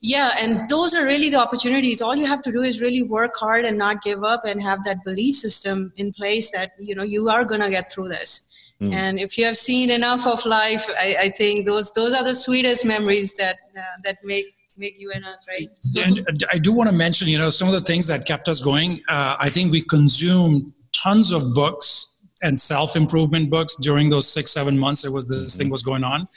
[0.00, 2.00] Yeah, and those are really the opportunities.
[2.00, 4.84] All you have to do is really work hard and not give up and have
[4.84, 8.76] that belief system in place that you know you are going to get through this.
[8.80, 8.92] Mm.
[8.92, 12.36] And if you have seen enough of life, I, I, think those those are the
[12.36, 14.46] sweetest memories that uh, that make
[14.78, 15.66] make you and us, right?
[16.06, 18.60] And I do want to mention, you know, some of the things that kept us
[18.60, 19.00] going.
[19.08, 24.52] Uh, I think we consumed tons of books and self improvement books during those six
[24.52, 25.04] seven months.
[25.04, 25.62] It was this mm-hmm.
[25.62, 26.28] thing was going on.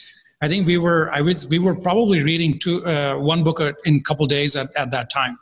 [0.41, 3.95] I think we were I was we were probably reading two uh, one book in
[3.95, 5.38] a couple days at, at that time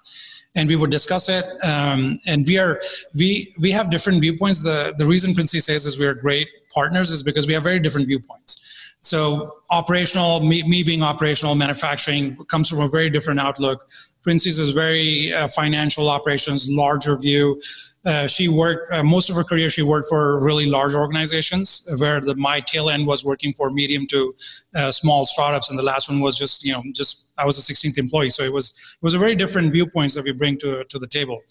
[0.55, 1.45] and we would discuss it.
[1.63, 2.81] Um, and we are
[3.17, 4.63] we we have different viewpoints.
[4.63, 7.79] The the reason Princey says is we are great partners is because we have very
[7.79, 8.68] different viewpoints.
[9.01, 13.88] So operational, me, me being operational, manufacturing comes from a very different outlook.
[14.23, 17.62] Princey's is very uh, financial operations, larger view.
[18.05, 19.69] Uh, she worked uh, most of her career.
[19.69, 24.07] She worked for really large organizations, where the my tail end was working for medium
[24.07, 24.33] to
[24.75, 27.73] uh, small startups, and the last one was just you know just I was a
[27.73, 28.29] 16th employee.
[28.29, 31.07] So it was it was a very different viewpoints that we bring to to the
[31.07, 31.41] table.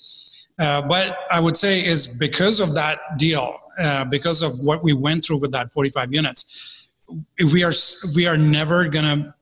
[0.59, 4.93] Uh, but I would say is because of that deal, uh, because of what we
[4.93, 6.78] went through with that 45 units
[7.53, 7.73] we are
[8.15, 9.35] we are never gonna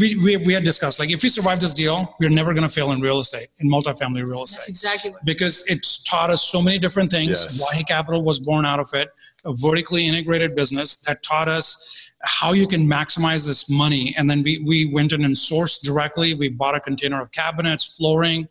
[0.00, 2.74] we, we, we had discussed like if we survive this deal we're never going to
[2.74, 4.60] fail in real estate in multifamily real estate.
[4.60, 7.62] That's exactly what because it's taught us so many different things yes.
[7.62, 9.10] Vahe Capital was born out of it
[9.46, 14.14] a vertically integrated business that taught us how you can maximize this money.
[14.18, 16.34] And then we, we went in and sourced directly.
[16.34, 18.48] We bought a container of cabinets flooring.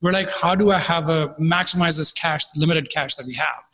[0.00, 3.64] We're like how do i have a maximize this cash limited cash that we have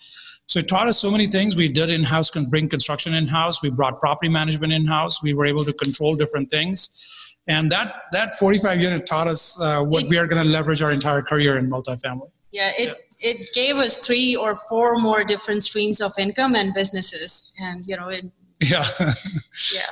[0.46, 1.57] so it taught us so many things.
[1.57, 3.62] We did in-house, bring construction in-house.
[3.62, 5.22] We brought property management in-house.
[5.22, 7.37] We were able to control different things.
[7.46, 10.83] And that, that 45 unit taught us uh, what it, we are going to leverage
[10.83, 12.30] our entire career in multifamily.
[12.52, 13.30] Yeah, it, yeah.
[13.30, 17.52] it gave us three or four more different streams of income and businesses.
[17.59, 18.24] And, you know, it,
[18.62, 18.85] yeah.
[19.74, 19.83] yeah.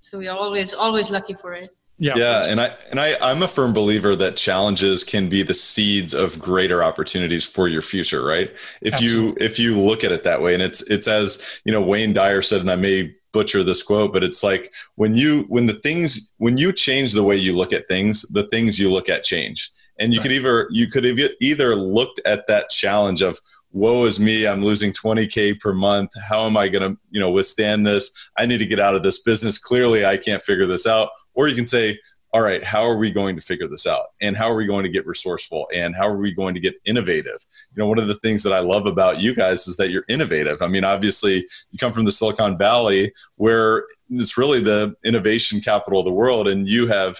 [0.00, 1.70] So we're always, always lucky for it.
[1.98, 2.14] Yeah.
[2.16, 2.44] Yeah.
[2.48, 6.38] And I and I, I'm a firm believer that challenges can be the seeds of
[6.38, 8.50] greater opportunities for your future, right?
[8.80, 9.42] If Absolutely.
[9.42, 10.54] you if you look at it that way.
[10.54, 14.12] And it's it's as, you know, Wayne Dyer said, and I may butcher this quote,
[14.12, 17.72] but it's like when you when the things when you change the way you look
[17.72, 19.70] at things, the things you look at change.
[20.00, 20.22] And you right.
[20.22, 23.40] could either you could have either looked at that challenge of
[23.72, 27.30] woe is me i'm losing 20k per month how am i going to you know
[27.30, 28.10] withstand this?
[28.36, 29.58] I need to get out of this business.
[29.58, 31.10] Clearly i can't figure this out.
[31.34, 31.98] Or you can say
[32.34, 34.06] all right how are we going to figure this out?
[34.20, 35.68] And how are we going to get resourceful?
[35.74, 37.44] And how are we going to get innovative?
[37.74, 40.04] You know one of the things that i love about you guys is that you're
[40.08, 40.62] innovative.
[40.62, 46.00] I mean obviously you come from the silicon valley where it's really the innovation capital
[46.00, 47.18] of the world and you have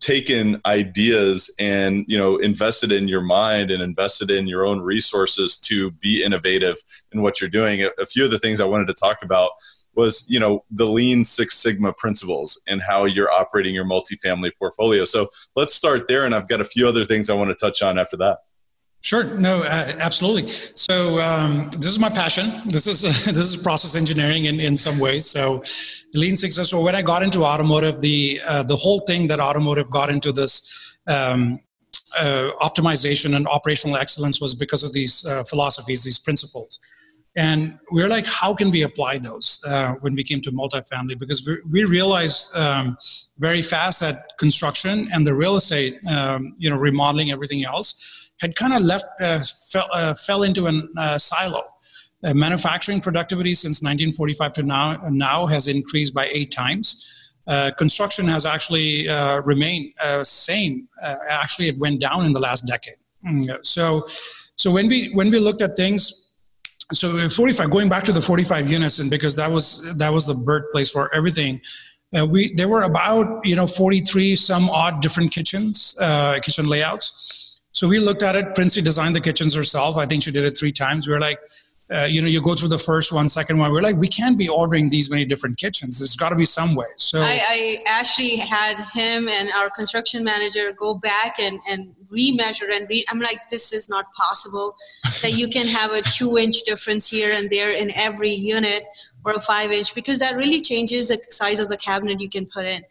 [0.00, 5.56] taken ideas and you know invested in your mind and invested in your own resources
[5.56, 6.76] to be innovative
[7.12, 7.88] in what you're doing.
[7.98, 9.50] A, few of the things i wanted to talk about
[9.94, 15.04] was you know the lean six sigma principles and how you're operating your multifamily portfolio.
[15.04, 17.82] So let's start there and i've got a few other things i want to touch
[17.82, 18.38] on after that
[19.00, 19.24] Sure.
[19.38, 20.48] No, uh, absolutely.
[20.48, 22.46] So um, this is my passion.
[22.66, 25.24] This is uh, this is process engineering in, in some ways.
[25.24, 25.62] So
[26.14, 26.70] lean success.
[26.70, 30.32] So when I got into automotive, the uh, the whole thing that automotive got into
[30.32, 31.60] this um,
[32.18, 36.80] uh, optimization and operational excellence was because of these uh, philosophies, these principles.
[37.36, 41.16] And we are like, how can we apply those uh, when we came to multifamily?
[41.16, 42.96] Because we, we realized um,
[43.38, 48.54] very fast that construction and the real estate, um, you know, remodeling, everything else had
[48.54, 51.62] kind of left, uh, fell, uh, fell into a uh, silo.
[52.24, 57.32] Uh, manufacturing productivity since 1945 to now, now has increased by eight times.
[57.46, 59.08] Uh, construction has actually
[59.44, 60.88] remained same.
[61.02, 62.96] actually, it went down in the last decade.
[63.24, 64.04] Mm, so,
[64.56, 66.34] so when we when we looked at things,
[66.92, 70.34] so 45 going back to the 45 units, and because that was that was the
[70.44, 71.60] birthplace for everything
[72.16, 77.37] Uh, we there were about you know 43 some odd different kitchens, uh, kitchen layouts.
[77.78, 78.56] So we looked at it.
[78.56, 79.96] Princey designed the kitchens herself.
[79.96, 81.06] I think she did it three times.
[81.06, 81.38] We were like,
[81.92, 83.70] uh, you know, you go through the first one, second one.
[83.70, 86.00] We're like, we can't be ordering these many different kitchens.
[86.00, 86.88] There's got to be some way.
[86.96, 92.68] So I, I, actually had him and our construction manager go back and, and remeasure
[92.74, 94.76] and re- I'm like, this is not possible
[95.22, 98.82] that you can have a two inch difference here and there in every unit
[99.24, 102.44] or a five inch because that really changes the size of the cabinet you can
[102.44, 102.82] put in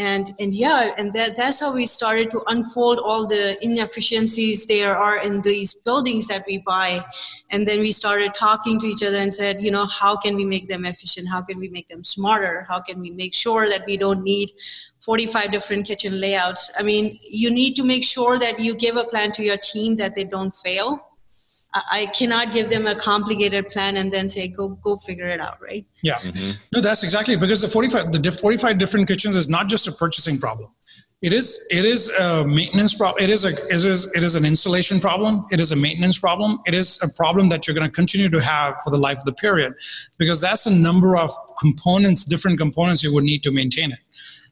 [0.00, 4.96] and and yeah and that, that's how we started to unfold all the inefficiencies there
[4.96, 7.04] are in these buildings that we buy.
[7.50, 10.46] And then we started talking to each other and said you know how can we
[10.46, 11.28] make them efficient?
[11.28, 12.66] How can we make them smarter?
[12.66, 14.52] How can we make sure that we don't need
[15.00, 16.72] 45 different kitchen layouts?
[16.78, 19.96] I mean you need to make sure that you give a plan to your team
[19.96, 21.09] that they don't fail
[21.72, 25.60] I cannot give them a complicated plan and then say go go figure it out,
[25.62, 25.86] right?
[26.02, 26.66] Yeah, mm-hmm.
[26.72, 29.86] no, that's exactly because the forty five the forty five different kitchens is not just
[29.86, 30.70] a purchasing problem.
[31.22, 33.22] It is it is a maintenance problem.
[33.22, 35.46] It is a it is it is an installation problem.
[35.52, 36.60] It is a maintenance problem.
[36.66, 39.24] It is a problem that you're going to continue to have for the life of
[39.26, 39.74] the period,
[40.18, 43.98] because that's a number of components, different components you would need to maintain it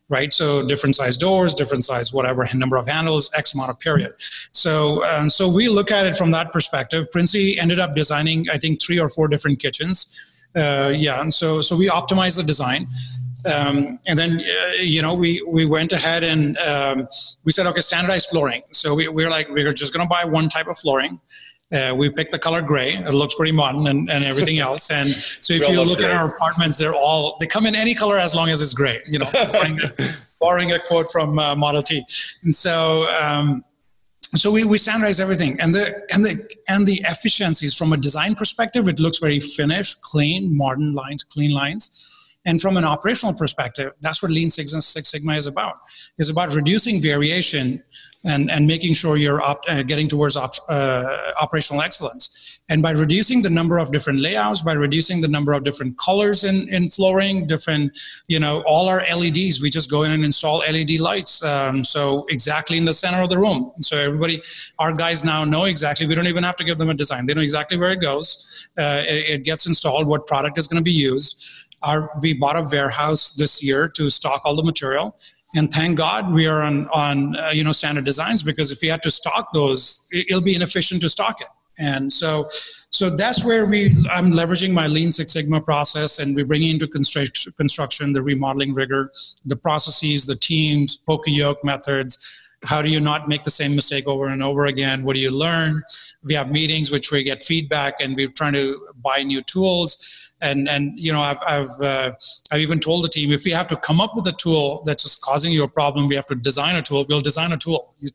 [0.08, 0.32] right?
[0.32, 4.14] So different size doors, different size whatever number of handles, X amount of period.
[4.52, 7.10] So uh, so we look at it from that perspective.
[7.12, 10.46] Princey ended up designing, I think, three or four different kitchens.
[10.56, 12.86] Uh, yeah, and so so we optimized the design.
[13.44, 17.08] Um, and then uh, you know we we went ahead and um,
[17.44, 20.08] we said okay standardized flooring so we, we we're like we we're just going to
[20.08, 21.20] buy one type of flooring
[21.72, 22.94] uh, we picked the color gray.
[22.94, 24.90] It looks pretty modern and, and everything else.
[24.90, 26.06] And so if you look gray.
[26.06, 29.00] at our apartments, they're all, they come in any color as long as it's gray,
[29.06, 29.92] you know, borrowing, a,
[30.40, 32.04] borrowing a quote from uh, Model T.
[32.44, 33.64] And so, um,
[34.34, 38.34] so we, we standardize everything and the, and the, and the efficiencies from a design
[38.34, 42.04] perspective, it looks very finished, clean, modern lines, clean lines.
[42.44, 45.80] And from an operational perspective, that's what Lean Six, Six Sigma is about.
[46.18, 47.82] Is about reducing variation
[48.24, 52.60] and, and making sure you're op, uh, getting towards op, uh, operational excellence.
[52.68, 56.44] And by reducing the number of different layouts, by reducing the number of different colors
[56.44, 60.58] in, in flooring, different, you know, all our LEDs, we just go in and install
[60.58, 61.42] LED lights.
[61.42, 63.72] Um, so exactly in the center of the room.
[63.80, 64.42] So everybody,
[64.78, 67.24] our guys now know exactly, we don't even have to give them a design.
[67.26, 68.68] They know exactly where it goes.
[68.78, 71.66] Uh, it, it gets installed, what product is going to be used.
[71.82, 75.16] Our, we bought a warehouse this year to stock all the material
[75.54, 78.88] and thank god we are on on uh, you know standard designs because if we
[78.88, 81.48] had to stock those it'll be inefficient to stock it.
[81.80, 82.48] And so
[82.90, 86.86] so that's where we i'm leveraging my lean six sigma process and we bring into
[86.88, 89.12] construction construction the remodeling rigor
[89.44, 92.44] the processes the teams poka yoke methods.
[92.64, 95.04] How do you not make the same mistake over and over again?
[95.04, 95.80] What do you learn?
[96.24, 100.68] We have meetings which we get feedback and we're trying to buy new tools and
[100.68, 102.12] and you know I've I've uh,
[102.50, 105.02] I've even told the team if we have to come up with a tool that's
[105.02, 107.04] just causing you a problem, we have to design a tool.
[107.08, 107.94] We'll design a tool.
[107.98, 108.08] You,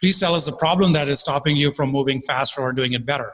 [0.00, 3.06] please tell us the problem that is stopping you from moving faster or doing it
[3.06, 3.32] better,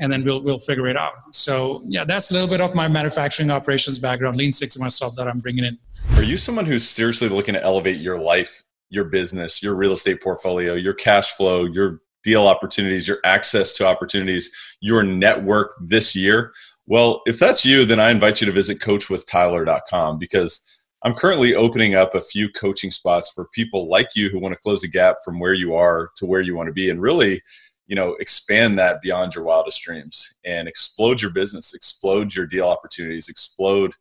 [0.00, 1.14] and then we'll we'll figure it out.
[1.32, 5.14] So yeah, that's a little bit of my manufacturing operations background, Lean Six Sigma stuff
[5.16, 5.78] that I'm bringing in.
[6.16, 10.22] Are you someone who's seriously looking to elevate your life, your business, your real estate
[10.22, 16.52] portfolio, your cash flow, your deal opportunities, your access to opportunities, your network this year?
[16.88, 20.64] Well, if that's you, then I invite you to visit coachwithtyler.com because
[21.02, 24.60] I'm currently opening up a few coaching spots for people like you who want to
[24.60, 27.42] close the gap from where you are to where you want to be and really,
[27.88, 32.66] you know, expand that beyond your wildest dreams and explode your business, explode your deal
[32.66, 33.92] opportunities, explode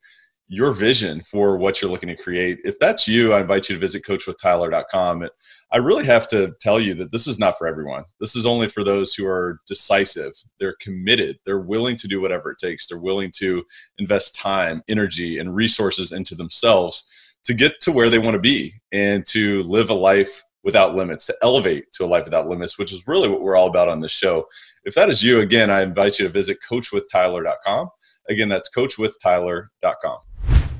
[0.50, 2.60] your vision for what you're looking to create.
[2.64, 5.28] If that's you, I invite you to visit coachwithtyler.com.
[5.72, 8.06] I really have to tell you that this is not for everyone.
[8.20, 10.34] This is only for those who are decisive.
[10.60, 11.40] They're committed.
[11.46, 12.88] They're willing to do whatever it takes.
[12.88, 13.64] They're willing to
[13.98, 18.74] invest time, energy, and resources into themselves to get to where they want to be
[18.92, 22.92] and to live a life without limits, to elevate to a life without limits, which
[22.92, 24.46] is really what we're all about on this show.
[24.84, 27.90] If that is you, again, I invite you to visit coachwithtyler.com.
[28.30, 30.18] Again, that's coachwithtyler.com.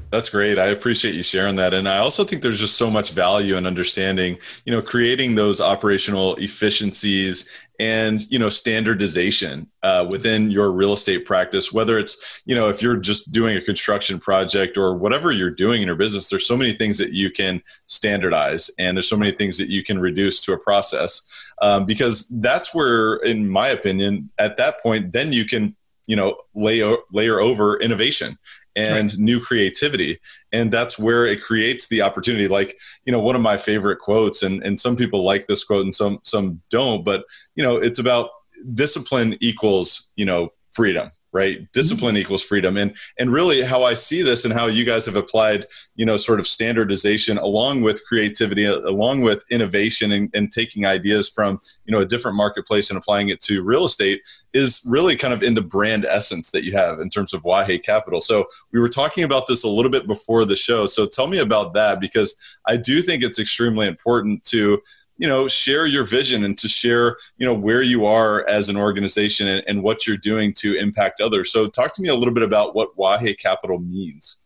[0.10, 0.58] That's great.
[0.58, 1.74] I appreciate you sharing that.
[1.74, 5.60] And I also think there's just so much value in understanding, you know, creating those
[5.60, 12.56] operational efficiencies and, you know, standardization uh, within your real estate practice, whether it's, you
[12.56, 16.30] know, if you're just doing a construction project or whatever you're doing in your business,
[16.30, 19.84] there's so many things that you can standardize and there's so many things that you
[19.84, 21.52] can reduce to a process.
[21.62, 25.76] Um, because that's where, in my opinion, at that point, then you can
[26.08, 28.38] you know layer layer over innovation
[28.78, 29.18] and right.
[29.18, 30.20] new creativity.
[30.52, 32.48] And that's where it creates the opportunity.
[32.48, 35.84] Like you know one of my favorite quotes and and some people like this quote
[35.84, 37.24] and some some don't but
[37.56, 38.30] you know it's about
[38.74, 41.72] discipline equals you know freedom right?
[41.72, 42.22] Discipline mm-hmm.
[42.22, 42.76] equals freedom.
[42.76, 46.18] And and really how I see this and how you guys have applied, you know,
[46.18, 51.92] sort of standardization along with creativity, along with innovation and, and taking ideas from, you
[51.92, 54.22] know, a different marketplace and applying it to real estate
[54.54, 57.82] is really kind of in the brand essence that you have in terms of Wahe
[57.84, 58.20] Capital.
[58.20, 60.88] So we were talking about this a little bit before the show.
[60.88, 62.36] So tell me about that because
[62.66, 64.82] I do think it's extremely important to
[65.18, 68.78] you know share your vision and to share you know where you are as an
[68.78, 71.52] organization and, and, what you're doing to impact others.
[71.52, 74.38] So talk to me a little bit about what wahe capital means.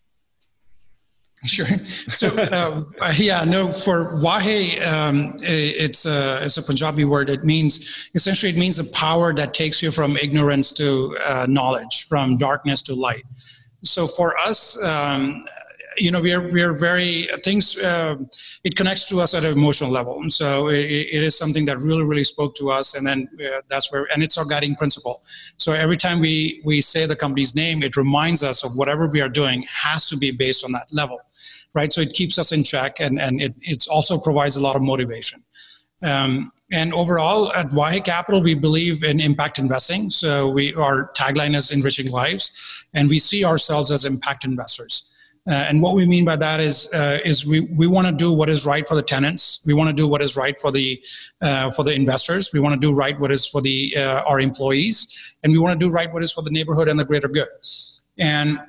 [1.45, 1.65] Sure.
[1.85, 2.83] So uh,
[3.17, 7.29] yeah no for wahe um, it's a it's a punjabi word.
[7.29, 12.05] It means essentially it means a power that takes you from ignorance to uh, knowledge
[12.07, 13.23] from darkness to light.
[13.83, 15.41] So for us um,
[15.97, 18.15] you know, we are, we are very, things, uh,
[18.63, 20.21] it connects to us at an emotional level.
[20.21, 22.95] And so it, it is something that really, really spoke to us.
[22.95, 25.21] And then uh, that's where, and it's our guiding principle.
[25.57, 29.21] So every time we, we say the company's name, it reminds us of whatever we
[29.21, 31.19] are doing has to be based on that level,
[31.73, 31.91] right?
[31.91, 34.81] So it keeps us in check and, and it it's also provides a lot of
[34.81, 35.43] motivation.
[36.03, 40.09] Um, and overall, at Wahe Capital, we believe in impact investing.
[40.09, 45.10] So we our tagline is enriching lives, and we see ourselves as impact investors.
[45.49, 48.31] Uh, and what we mean by that is uh, is we, we want to do
[48.31, 49.63] what is right for the tenants.
[49.65, 51.03] We want to do what is right for the
[51.41, 52.51] uh, for the investors.
[52.53, 55.79] We want to do right what is for the uh, our employees, and we want
[55.79, 57.47] to do right what is for the neighborhood and the greater good.
[58.19, 58.59] And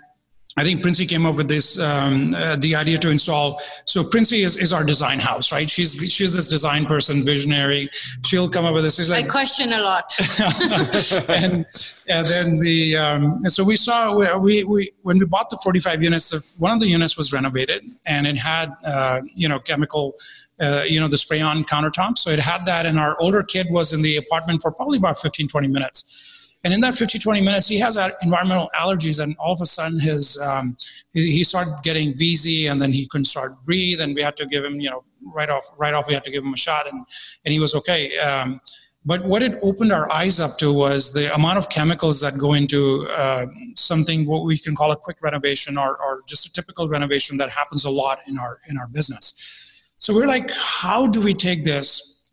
[0.56, 3.58] I think Princey came up with this um, uh, the idea to install.
[3.86, 5.68] So Princey is, is our design house, right?
[5.68, 7.88] She's she's this design person, visionary.
[8.26, 8.96] She'll come up with this.
[8.96, 10.12] She's like, I question a lot.
[11.28, 11.64] and
[12.08, 16.54] and then the um, so we saw we, we when we bought the 45 units,
[16.58, 20.14] one of the units was renovated and it had uh, you know chemical.
[20.60, 23.66] Uh, you know the spray on countertop so it had that and our older kid
[23.70, 26.31] was in the apartment for probably about 15 20 minutes
[26.64, 29.98] and in that 50, 20 minutes, he has environmental allergies, and all of a sudden,
[29.98, 30.76] his um,
[31.12, 34.64] he, started getting wheezy, and then he couldn't start breathe, and we had to give
[34.64, 37.04] him, you know, right off, right off, we had to give him a shot, and
[37.44, 38.16] and he was okay.
[38.18, 38.60] Um,
[39.04, 42.52] but what it opened our eyes up to was the amount of chemicals that go
[42.52, 46.88] into uh, something what we can call a quick renovation, or, or just a typical
[46.88, 49.90] renovation that happens a lot in our in our business.
[49.98, 52.30] So we're like, how do we take this?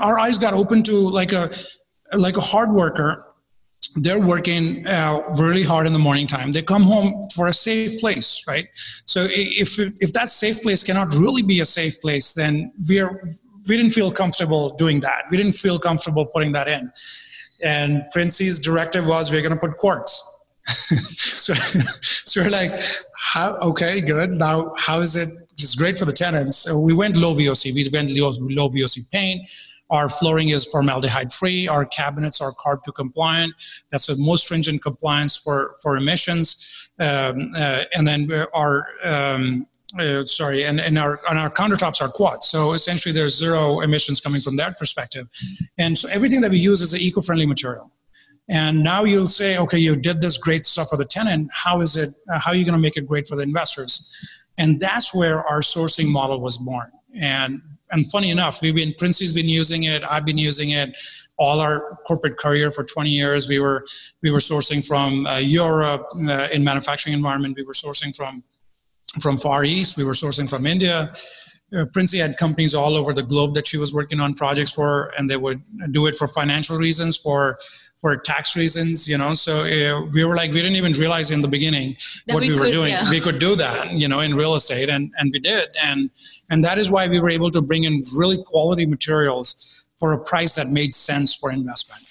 [0.00, 1.50] Our eyes got open to like a
[2.12, 3.24] like a hard worker
[3.96, 6.52] they're working uh, really hard in the morning time.
[6.52, 8.68] They come home for a safe place right?
[9.06, 13.28] So if if that safe place cannot really be a safe place then we're
[13.66, 15.24] we didn't feel comfortable doing that.
[15.30, 16.90] We didn't feel comfortable putting that in.
[17.62, 20.12] And princey's directive was we're going to put quartz
[20.68, 21.54] so,
[22.30, 22.72] so we're like
[23.16, 24.30] how okay good.
[24.30, 26.58] Now how is it it's great for the tenants?
[26.58, 29.42] So we went low voc we went low, low voc paint
[29.90, 31.66] our flooring is formaldehyde free.
[31.68, 33.54] Our cabinets are CARB 2 compliant.
[33.90, 36.90] That's the most stringent compliance for, for emissions.
[37.00, 39.66] Um, uh, and then our um,
[39.98, 42.50] uh, sorry, and, and our and our countertops are quartz.
[42.50, 45.26] So essentially, there's zero emissions coming from that perspective,
[45.78, 47.90] and so everything that we use is an eco-friendly material.
[48.50, 51.50] And now you'll say, okay, you did this great stuff for the tenant.
[51.52, 52.10] How is it?
[52.30, 54.14] Uh, how are you going to make it great for the investors?
[54.58, 56.90] And that's where our sourcing model was born.
[57.14, 60.02] And and funny enough, we've been Princey's been using it.
[60.04, 60.96] I've been using it.
[61.38, 63.84] All our corporate career for 20 years, we were
[64.22, 67.56] we were sourcing from uh, Europe uh, in manufacturing environment.
[67.56, 68.42] We were sourcing from
[69.20, 69.96] from Far East.
[69.96, 71.12] We were sourcing from India.
[71.76, 75.12] Uh, Princey had companies all over the globe that she was working on projects for,
[75.18, 77.58] and they would do it for financial reasons, for
[78.00, 79.34] for tax reasons, you know.
[79.34, 81.96] So uh, we were like, we didn't even realize in the beginning
[82.26, 82.92] that what we, we could, were doing.
[82.92, 83.10] Yeah.
[83.10, 86.10] We could do that, you know, in real estate, and and we did, and
[86.50, 90.24] and that is why we were able to bring in really quality materials for a
[90.24, 92.04] price that made sense for investment.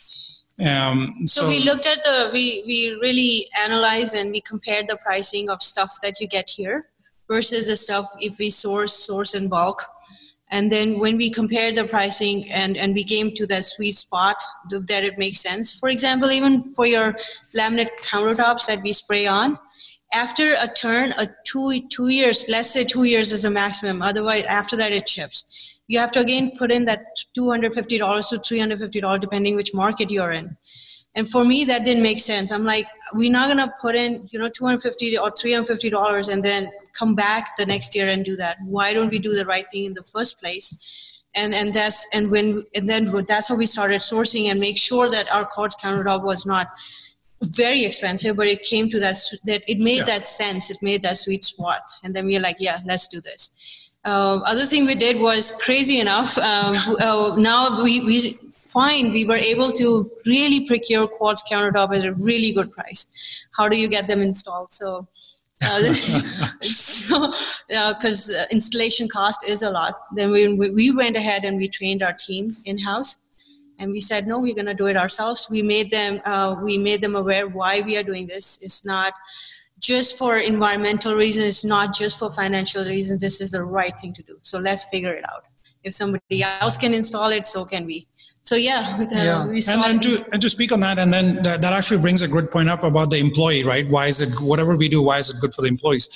[0.60, 4.98] Um, so, so, we looked at the we we really analyzed and we compared the
[4.98, 6.90] pricing of stuff that you get here
[7.30, 9.84] versus the stuff if we source source in bulk
[10.50, 14.42] and then when we compared the pricing and, and we came to that sweet spot
[14.70, 15.78] that it makes sense.
[15.78, 17.14] For example even for your
[17.56, 19.60] laminate countertops that we spray on
[20.14, 24.02] after a turn a two two years let's say two years is a maximum.
[24.02, 25.82] Otherwise after that it chips.
[25.88, 27.04] You have to again put in that
[27.38, 30.56] $250 to $350 depending which market you're in.
[31.16, 32.54] And for me that didn't make sense.
[32.54, 36.42] I'm like we're not going to put in you know 250 or 350 dollars and
[36.42, 39.66] then come back the next year and do that why don't we do the right
[39.72, 43.66] thing in the first place and and that's and when and then that's how we
[43.66, 46.68] started sourcing and make sure that our quartz countertop was not
[47.42, 50.06] very expensive but it came to that that it made yeah.
[50.06, 53.22] that sense it made that sweet spot and then we are like yeah let's do
[53.22, 58.38] this uh, other thing we did was crazy enough um, uh, now we, we
[58.78, 63.02] find We were able to really procure quartz countertop at a really good price.
[63.58, 64.72] How do you get them installed?
[64.72, 65.08] So,
[65.64, 65.94] uh,
[66.62, 67.34] so
[67.68, 69.94] because uh, installation cost is a lot.
[70.16, 73.20] Then we we went ahead and we trained our team in house,
[73.80, 75.48] and we said no, we're going to do it ourselves.
[75.50, 78.60] We made them uh, we made them aware why we are doing this.
[78.62, 79.14] It's not
[79.80, 83.22] just for environmental reasons, it's not just for financial reasons.
[83.22, 84.38] This is the right thing to do.
[84.42, 85.44] So let's figure it out.
[85.84, 88.08] If somebody else can install it, so can we
[88.48, 89.44] so yeah, yeah.
[89.44, 92.30] and, and to and to speak on that, and then that, that, actually brings a
[92.30, 93.86] good point up about the employee, right?
[93.90, 95.04] Why is it whatever we do?
[95.04, 96.08] Why is it good for the employees?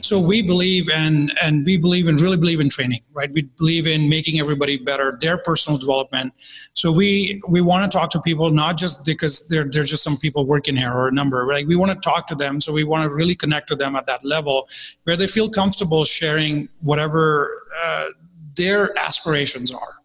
[0.00, 3.28] So we believe and and we believe and really believe in training, right?
[3.32, 6.32] We believe in making everybody better, their personal development.
[6.74, 10.16] So we we want to talk to people not just because there there's just some
[10.16, 11.66] people working here or a number, right?
[11.66, 14.06] We want to talk to them, so we want to really connect to them at
[14.06, 14.68] that level
[15.02, 17.64] where they feel comfortable sharing whatever.
[17.84, 18.10] Uh,
[18.56, 19.96] their aspirations are.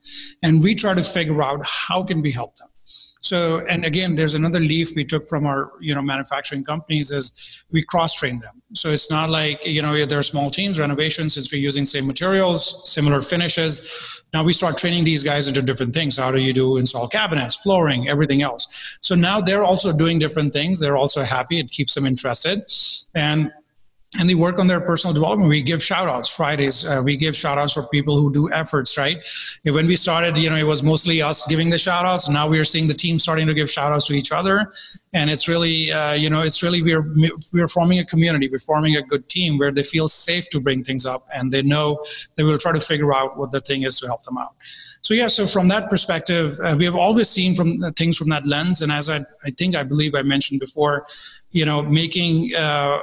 [0.44, 2.70] And we try to figure out how can we help them.
[3.26, 7.64] So and again there's another leaf we took from our you know manufacturing companies is
[7.72, 8.62] we cross train them.
[8.74, 12.88] So it's not like you know they're small teams renovations since we're using same materials
[12.88, 14.22] similar finishes.
[14.32, 16.18] Now we start training these guys into different things.
[16.18, 19.00] How do you do install cabinets flooring everything else?
[19.02, 20.80] So now they're also doing different things.
[20.80, 21.58] They're also happy.
[21.60, 22.60] It keeps them interested.
[23.16, 23.52] And
[24.20, 25.50] and they work on their personal development.
[25.50, 26.86] We give shout outs Fridays.
[26.86, 29.18] Uh, we give shout outs for people who do efforts, right?
[29.64, 32.30] When we started, you know, it was mostly us giving the shout outs.
[32.30, 34.72] Now we are seeing the team starting to give shout outs to each other.
[35.14, 37.06] And it's really, uh, you know, it's really, we're,
[37.54, 38.48] we're forming a community.
[38.48, 41.62] We're forming a good team where they feel safe to bring things up and they
[41.62, 42.04] know
[42.36, 44.56] they will try to figure out what the thing is to help them out.
[45.02, 48.30] So yeah, so from that perspective, uh, we have always seen from uh, things from
[48.30, 48.82] that lens.
[48.82, 51.06] And as I, I think I believe I mentioned before,
[51.52, 52.98] you know, making uh,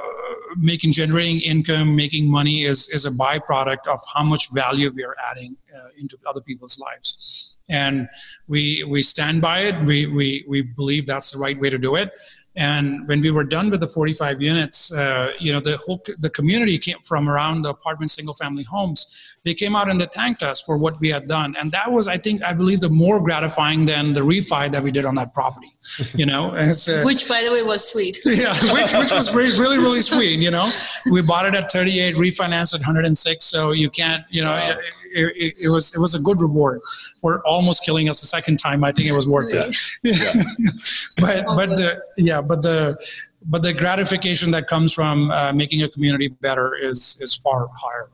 [0.57, 5.15] making generating income, making money is is a byproduct of how much value we are
[5.29, 8.07] adding uh, into other people's lives, and
[8.47, 9.75] we we stand by it.
[9.85, 12.11] We we we believe that's the right way to do it.
[12.55, 16.29] And when we were done with the 45 units, uh, you know, the whole the
[16.29, 19.35] community came from around the apartment single family homes.
[19.43, 22.07] They came out and they thanked us for what we had done, and that was,
[22.07, 25.33] I think, I believe, the more gratifying than the refi that we did on that
[25.33, 25.71] property.
[26.15, 28.19] You know, As, uh, which by the way was sweet.
[28.25, 30.39] yeah, which, which was really really sweet.
[30.39, 30.69] You know,
[31.11, 34.51] we bought it at 38, refinanced at 106, so you can't, you know.
[34.51, 34.69] Wow.
[34.69, 34.79] It,
[35.13, 36.81] it, it, was it was a good reward
[37.19, 38.83] for almost killing us a second time.
[38.83, 39.75] I think it was worth it.
[41.17, 42.97] But but the yeah but the
[43.45, 48.09] but the gratification that comes from uh, making a community better is is far higher.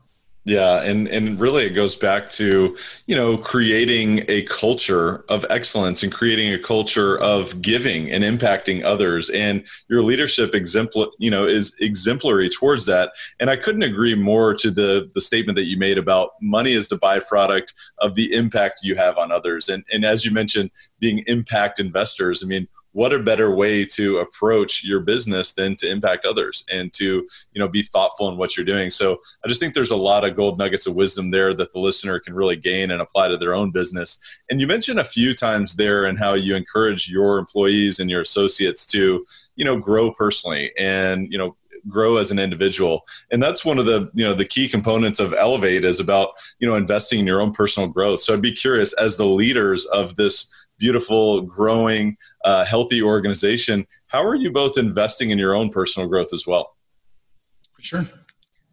[0.50, 2.76] Yeah, and and really it goes back to
[3.06, 8.82] you know creating a culture of excellence and creating a culture of giving and impacting
[8.82, 13.12] others, and your leadership exempl you know is exemplary towards that.
[13.38, 16.88] And I couldn't agree more to the the statement that you made about money is
[16.88, 21.22] the byproduct of the impact you have on others, and and as you mentioned, being
[21.28, 22.42] impact investors.
[22.42, 26.92] I mean, what a better way to approach your business than to impact others and
[26.94, 28.90] to you know be thoughtful in what you're doing.
[28.90, 31.78] So i just think there's a lot of gold nuggets of wisdom there that the
[31.78, 34.40] listener can really gain and apply to their own business.
[34.50, 38.20] And you mentioned a few times there and how you encourage your employees and your
[38.20, 39.24] associates to
[39.56, 41.56] you know grow personally and you know
[41.88, 43.06] grow as an individual.
[43.30, 46.68] And that's one of the you know the key components of elevate is about you
[46.68, 48.20] know investing in your own personal growth.
[48.20, 53.86] So i'd be curious as the leaders of this beautiful, growing, uh, healthy organization.
[54.08, 56.74] How are you both investing in your own personal growth as well?
[57.74, 58.06] For sure.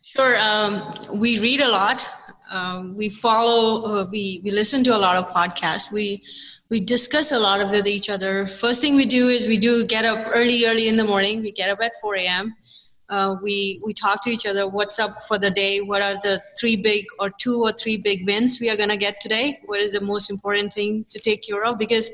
[0.02, 0.36] Sure.
[0.40, 0.82] Um,
[1.12, 2.10] we read a lot.
[2.50, 3.86] Um, we follow.
[3.86, 5.92] Uh, we we listen to a lot of podcasts.
[5.92, 6.24] We
[6.70, 8.48] we discuss a lot of with each other.
[8.48, 11.42] First thing we do is we do get up early, early in the morning.
[11.42, 12.56] We get up at 4 a.m.
[13.10, 16.42] Uh, we we talk to each other what's up for the day what are the
[16.60, 19.80] three big or two or three big wins we are going to get today what
[19.80, 21.78] is the most important thing to take care of?
[21.78, 22.12] Because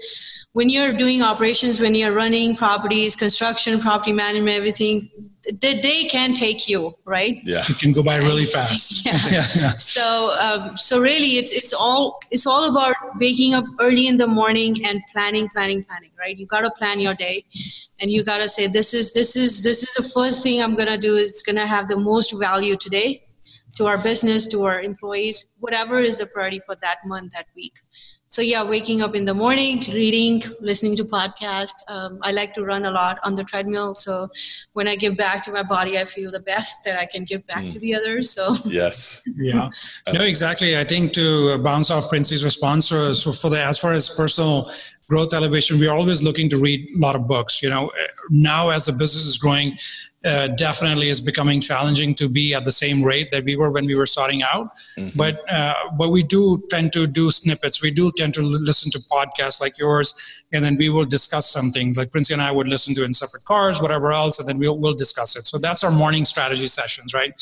[0.52, 5.10] when you're doing operations when you're running properties construction property management everything
[5.44, 7.42] the day can take you right?
[7.44, 7.64] Yeah.
[7.68, 9.06] It can go by really fast.
[9.06, 9.12] yeah.
[9.32, 9.76] yeah.
[9.76, 14.28] so um, so really it's it's all it's all about waking up early in the
[14.28, 16.38] morning and planning planning planning right?
[16.38, 17.44] You got to plan your day
[18.00, 20.76] and you got to say this is this is this is the first thing i'm
[20.76, 21.16] going to do.
[21.16, 23.26] It's going to have the most value today
[23.76, 27.74] to our business to our employees whatever is the priority for that month that week
[28.34, 31.76] so yeah waking up in the morning reading listening to podcast.
[31.88, 33.94] Um, i like to run a lot on the treadmill.
[33.94, 34.28] So
[34.74, 37.46] when i give back to my body i feel the best that i can give
[37.46, 37.70] back mm.
[37.70, 38.56] to the others so.
[38.66, 39.22] Yes.
[39.36, 39.70] Yeah.
[40.14, 40.78] No exactly.
[40.78, 44.72] I think to bounce off Princey's response so, so for the as far as personal
[45.10, 47.62] growth elevation, we're always looking to read a lot of books.
[47.62, 47.92] You know,
[48.32, 49.78] now as the business is growing,
[50.26, 53.86] uh, definitely is becoming challenging to be at the same rate that we were when
[53.86, 54.76] we were starting out.
[54.98, 55.18] Mm-hmm.
[55.18, 57.82] But uh, but we do tend to do snippets.
[57.82, 61.94] We do tend to listen to podcasts like yours, and then we will discuss something.
[61.94, 64.78] Like Princey and I would listen to in separate cars, whatever else, and then we'll
[64.78, 65.48] we'll discuss it.
[65.48, 67.34] So that's our morning strategy sessions, right?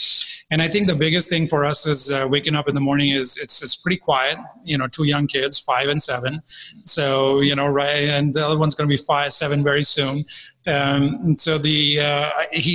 [0.50, 3.10] And I think the biggest thing for us is uh, waking up in the morning
[3.10, 4.38] is it's it's pretty quiet.
[4.64, 6.42] You know, two young kids, five and seven.
[6.86, 10.26] So you know, right, and the other one's going to be five, seven very soon.
[10.68, 12.30] Um, so the uh,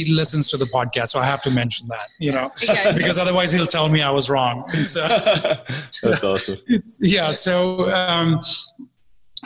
[0.05, 2.49] he listens to the podcast, so I have to mention that, you know,
[2.95, 4.65] because otherwise he'll tell me I was wrong.
[4.87, 5.01] So,
[6.09, 6.59] That's awesome.
[7.01, 7.31] Yeah.
[7.33, 8.41] So um,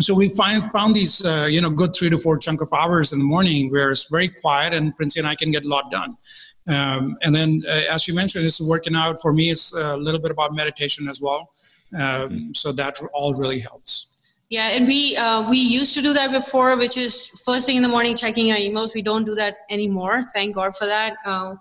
[0.01, 3.13] so we find found these uh, you know good three to four chunk of hours
[3.13, 5.91] in the morning where it's very quiet and Princey and I can get a lot
[5.91, 6.17] done.
[6.69, 9.51] Um, and then, uh, as you mentioned, it's working out for me.
[9.51, 11.51] It's a little bit about meditation as well.
[11.95, 12.53] Um, mm-hmm.
[12.53, 14.10] So that all really helps.
[14.51, 17.83] Yeah, and we uh, we used to do that before, which is first thing in
[17.83, 18.93] the morning checking our emails.
[18.93, 20.25] We don't do that anymore.
[20.35, 21.17] Thank God for that.
[21.25, 21.55] Uh,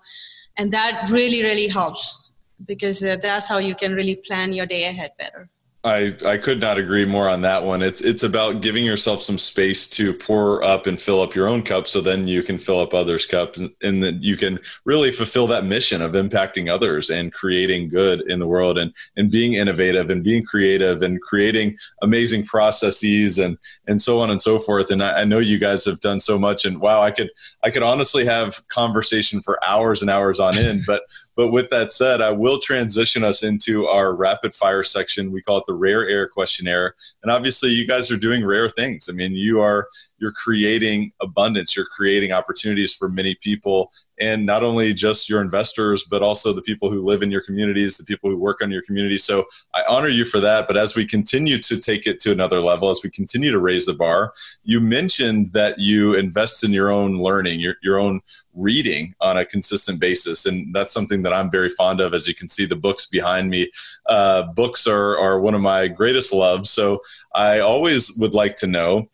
[0.56, 2.30] and that really really helps
[2.66, 5.48] because uh, that's how you can really plan your day ahead better.
[5.82, 7.80] I, I could not agree more on that one.
[7.80, 11.62] It's it's about giving yourself some space to pour up and fill up your own
[11.62, 15.46] cup, so then you can fill up others' cups, and, then you can really fulfill
[15.46, 20.10] that mission of impacting others and creating good in the world, and and being innovative
[20.10, 23.56] and being creative and creating amazing processes and
[23.86, 24.90] and so on and so forth.
[24.90, 27.30] And I, I know you guys have done so much, and wow, I could
[27.64, 31.04] I could honestly have conversation for hours and hours on end, but
[31.40, 35.32] but with that said, I will transition us into our rapid fire section.
[35.32, 36.94] We call it the rare air questionnaire.
[37.22, 39.08] And obviously, you guys are doing rare things.
[39.08, 39.88] I mean, you are
[40.20, 43.90] you're creating abundance, you're creating opportunities for many people,
[44.20, 47.96] and not only just your investors, but also the people who live in your communities,
[47.96, 49.16] the people who work on your community.
[49.16, 50.66] So I honor you for that.
[50.66, 53.86] But as we continue to take it to another level, as we continue to raise
[53.86, 58.20] the bar, you mentioned that you invest in your own learning, your, your own
[58.52, 60.44] reading on a consistent basis.
[60.44, 62.12] And that's something that I'm very fond of.
[62.12, 63.70] As you can see, the books behind me,
[64.06, 66.68] uh, books are, are one of my greatest loves.
[66.68, 67.00] So
[67.34, 69.08] I always would like to know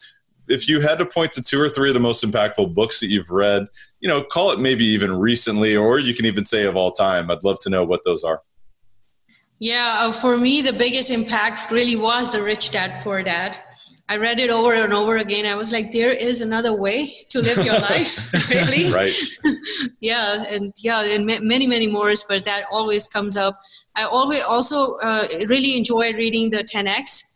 [0.49, 3.09] if you had to point to two or three of the most impactful books that
[3.09, 3.69] you've read,
[4.01, 7.31] you know, call it maybe even recently, or you can even say of all time.
[7.31, 8.43] I'd love to know what those are.
[9.59, 13.59] Yeah, uh, for me, the biggest impact really was The Rich Dad Poor Dad.
[14.09, 15.47] I read it over and over again.
[15.47, 18.93] I was like, there is another way to live your life, really?
[18.93, 19.11] right.
[20.01, 23.59] yeah, and yeah, and many, many more, but that always comes up.
[23.97, 27.36] I always also uh, really enjoy reading the 10X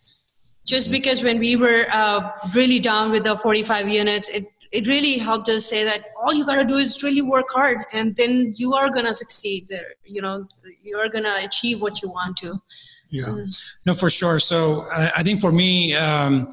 [0.71, 5.19] just because when we were uh, really down with the 45 units, it, it really
[5.19, 8.55] helped us say that all you got to do is really work hard and then
[8.57, 9.95] you are going to succeed there.
[10.05, 10.47] You know,
[10.83, 12.55] you are going to achieve what you want to.
[13.11, 13.77] Yeah, mm.
[13.85, 14.39] no, for sure.
[14.39, 16.53] So I, I think for me, um,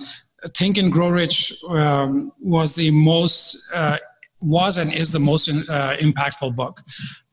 [0.56, 3.98] Think and Grow Rich um, was the most uh,
[4.40, 6.82] was and is the most uh, impactful book.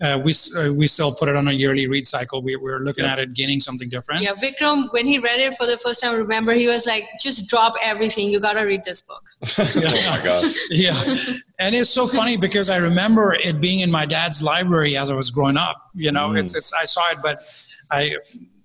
[0.00, 2.42] Uh, we uh, we still put it on a yearly read cycle.
[2.42, 4.22] We, we're looking at it, gaining something different.
[4.22, 7.48] Yeah, Vikram, when he read it for the first time, remember he was like, "Just
[7.48, 8.28] drop everything.
[8.28, 9.22] You got to read this book."
[9.74, 9.88] yeah.
[9.88, 10.44] oh my god!
[10.70, 11.14] yeah,
[11.58, 15.14] and it's so funny because I remember it being in my dad's library as I
[15.14, 15.76] was growing up.
[15.94, 16.40] You know, mm.
[16.40, 17.38] it's it's I saw it, but
[17.90, 18.16] I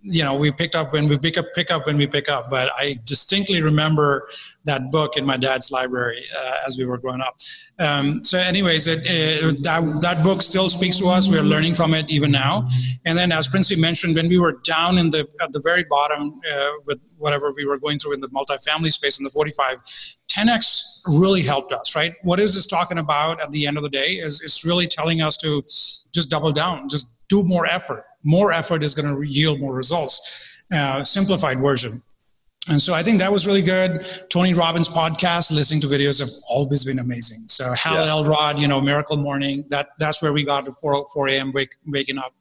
[0.02, 2.50] you know we picked up when we pick up pick up when we pick up
[2.50, 4.30] but i distinctly remember
[4.72, 7.36] that book in my dad's library uh, as we were growing up
[7.80, 11.94] um, so anyways it, it, that, that book still speaks to us we're learning from
[11.94, 12.68] it even now
[13.06, 16.40] and then as princey mentioned when we were down in the at the very bottom
[16.52, 19.78] uh, with whatever we were going through in the multifamily space in the 45
[20.28, 23.90] 10x really helped us right what is this talking about at the end of the
[23.90, 25.64] day is it's really telling us to
[26.14, 28.04] just double down just do more effort.
[28.24, 30.64] More effort is going to yield more results.
[30.74, 32.04] Uh, simplified version.
[32.70, 34.06] And so I think that was really good.
[34.30, 37.46] Tony Robbins podcast, listening to videos have always been amazing.
[37.48, 38.12] So Hal yeah.
[38.12, 41.52] Elrod, you know, Miracle Morning, that that's where we got to 4, 4 a.m.
[41.52, 42.34] Wake, waking up.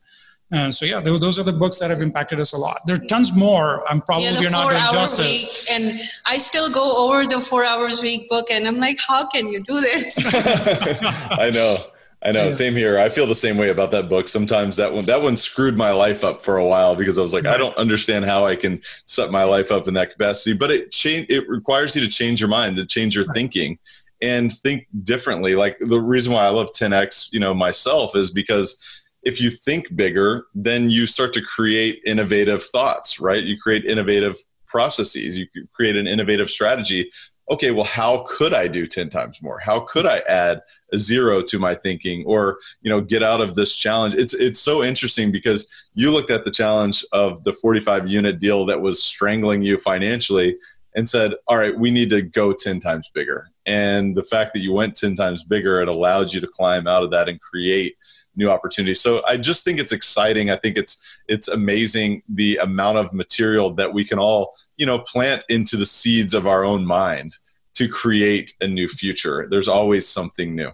[0.50, 2.78] And so yeah, those are the books that have impacted us a lot.
[2.86, 3.86] There are tons more.
[3.90, 5.68] I'm probably yeah, not doing justice.
[5.68, 9.26] Week, and I still go over the four hours week book, and I'm like, how
[9.26, 10.16] can you do this?
[11.32, 11.76] I know.
[12.20, 12.50] I know, yeah.
[12.50, 12.98] same here.
[12.98, 14.26] I feel the same way about that book.
[14.26, 17.32] Sometimes that one that one screwed my life up for a while because I was
[17.32, 17.46] like.
[17.46, 20.56] I don't understand how I can set my life up in that capacity.
[20.56, 23.78] But it change it requires you to change your mind, to change your thinking
[24.20, 25.54] and think differently.
[25.54, 29.94] Like the reason why I love 10x, you know, myself is because if you think
[29.94, 33.42] bigger, then you start to create innovative thoughts, right?
[33.42, 37.10] You create innovative processes, you create an innovative strategy
[37.50, 39.58] okay, well, how could I do 10 times more?
[39.58, 40.60] How could I add
[40.92, 44.14] a zero to my thinking or, you know, get out of this challenge?
[44.14, 48.66] It's, it's so interesting because you looked at the challenge of the 45 unit deal
[48.66, 50.56] that was strangling you financially.
[50.94, 53.48] and said, all right, we need to go 10 times bigger.
[53.66, 57.04] And the fact that you went 10 times bigger, it allows you to climb out
[57.04, 57.94] of that and create
[58.38, 59.00] new opportunities.
[59.00, 60.48] So I just think it's exciting.
[60.48, 65.00] I think it's it's amazing the amount of material that we can all, you know,
[65.00, 67.36] plant into the seeds of our own mind
[67.74, 69.46] to create a new future.
[69.50, 70.70] There's always something new.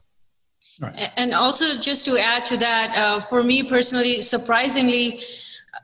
[0.81, 1.13] Right.
[1.17, 5.21] And also, just to add to that, uh, for me personally, surprisingly,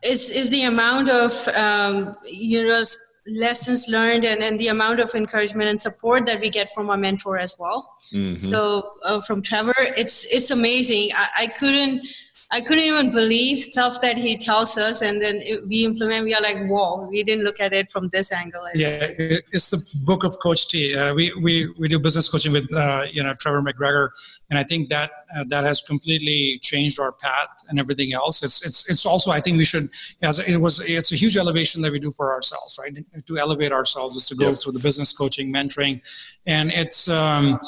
[0.04, 2.84] is is the amount of um, you know
[3.26, 6.96] lessons learned and, and the amount of encouragement and support that we get from our
[6.96, 7.94] mentor as well.
[8.12, 8.36] Mm-hmm.
[8.36, 11.10] So uh, from Trevor, it's it's amazing.
[11.14, 12.06] I, I couldn't
[12.52, 16.24] I couldn't even believe stuff that he tells us, and then it, we implement.
[16.24, 18.64] We are like, whoa, we didn't look at it from this angle.
[18.74, 20.96] Yeah, it's the book of Coach T.
[20.96, 24.08] Uh, we we we do business coaching with uh, you know Trevor McGregor,
[24.50, 28.42] and I think that uh, that has completely changed our path and everything else.
[28.42, 29.88] It's it's it's also I think we should
[30.22, 32.98] as it was it's a huge elevation that we do for ourselves, right?
[33.26, 34.58] To elevate ourselves is to go yep.
[34.60, 36.02] through the business coaching, mentoring,
[36.46, 37.60] and it's um,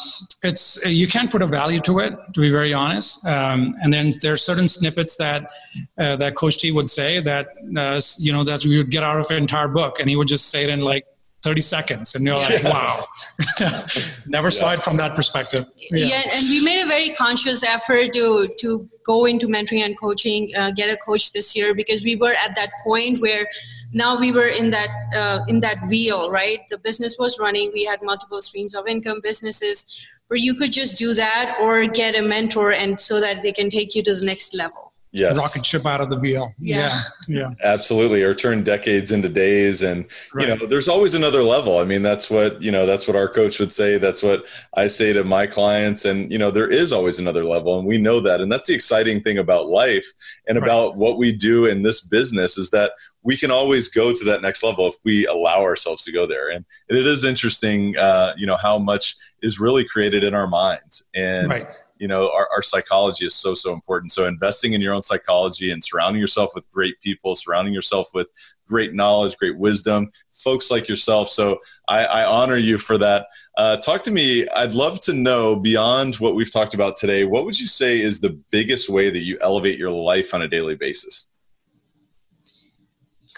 [0.42, 3.24] it's you can't put a value to it to be very honest.
[3.26, 5.50] Um, and then there's certain snippets that
[5.98, 9.20] uh, that Coach T would say that uh, you know that we would get out
[9.20, 11.06] of an entire book, and he would just say it in like
[11.42, 13.04] 30 seconds and you're like wow
[14.26, 14.50] never yeah.
[14.50, 16.06] saw it from that perspective yeah.
[16.06, 16.22] yeah.
[16.34, 20.70] and we made a very conscious effort to to go into mentoring and coaching uh,
[20.70, 23.44] get a coach this year because we were at that point where
[23.92, 27.84] now we were in that uh, in that wheel right the business was running we
[27.84, 29.84] had multiple streams of income businesses
[30.28, 33.68] where you could just do that or get a mentor and so that they can
[33.68, 35.38] take you to the next level yes.
[35.38, 36.52] rocket ship out of the wheel.
[36.58, 37.00] Yeah.
[37.28, 37.50] yeah.
[37.50, 37.50] yeah.
[37.64, 38.22] Absolutely.
[38.22, 39.82] Or turn decades into days.
[39.82, 40.48] And, right.
[40.48, 41.78] you know, there's always another level.
[41.78, 43.98] I mean, that's what, you know, that's what our coach would say.
[43.98, 46.04] That's what I say to my clients.
[46.04, 47.78] And, you know, there is always another level.
[47.78, 48.40] And we know that.
[48.40, 50.06] And that's the exciting thing about life
[50.48, 50.64] and right.
[50.64, 52.92] about what we do in this business is that
[53.22, 56.50] we can always go to that next level if we allow ourselves to go there.
[56.50, 61.04] And it is interesting, uh, you know, how much is really created in our minds.
[61.14, 61.66] And, right
[62.02, 64.10] you know our, our psychology is so so important.
[64.10, 68.26] So investing in your own psychology and surrounding yourself with great people surrounding yourself with
[68.66, 71.28] great knowledge great wisdom folks like yourself.
[71.28, 73.28] So i, I honor you for that.
[73.56, 77.44] Uh, talk to me i'd love to know beyond what we've talked about today what
[77.44, 80.74] would you say is the biggest way that you elevate your life on a daily
[80.74, 81.28] basis?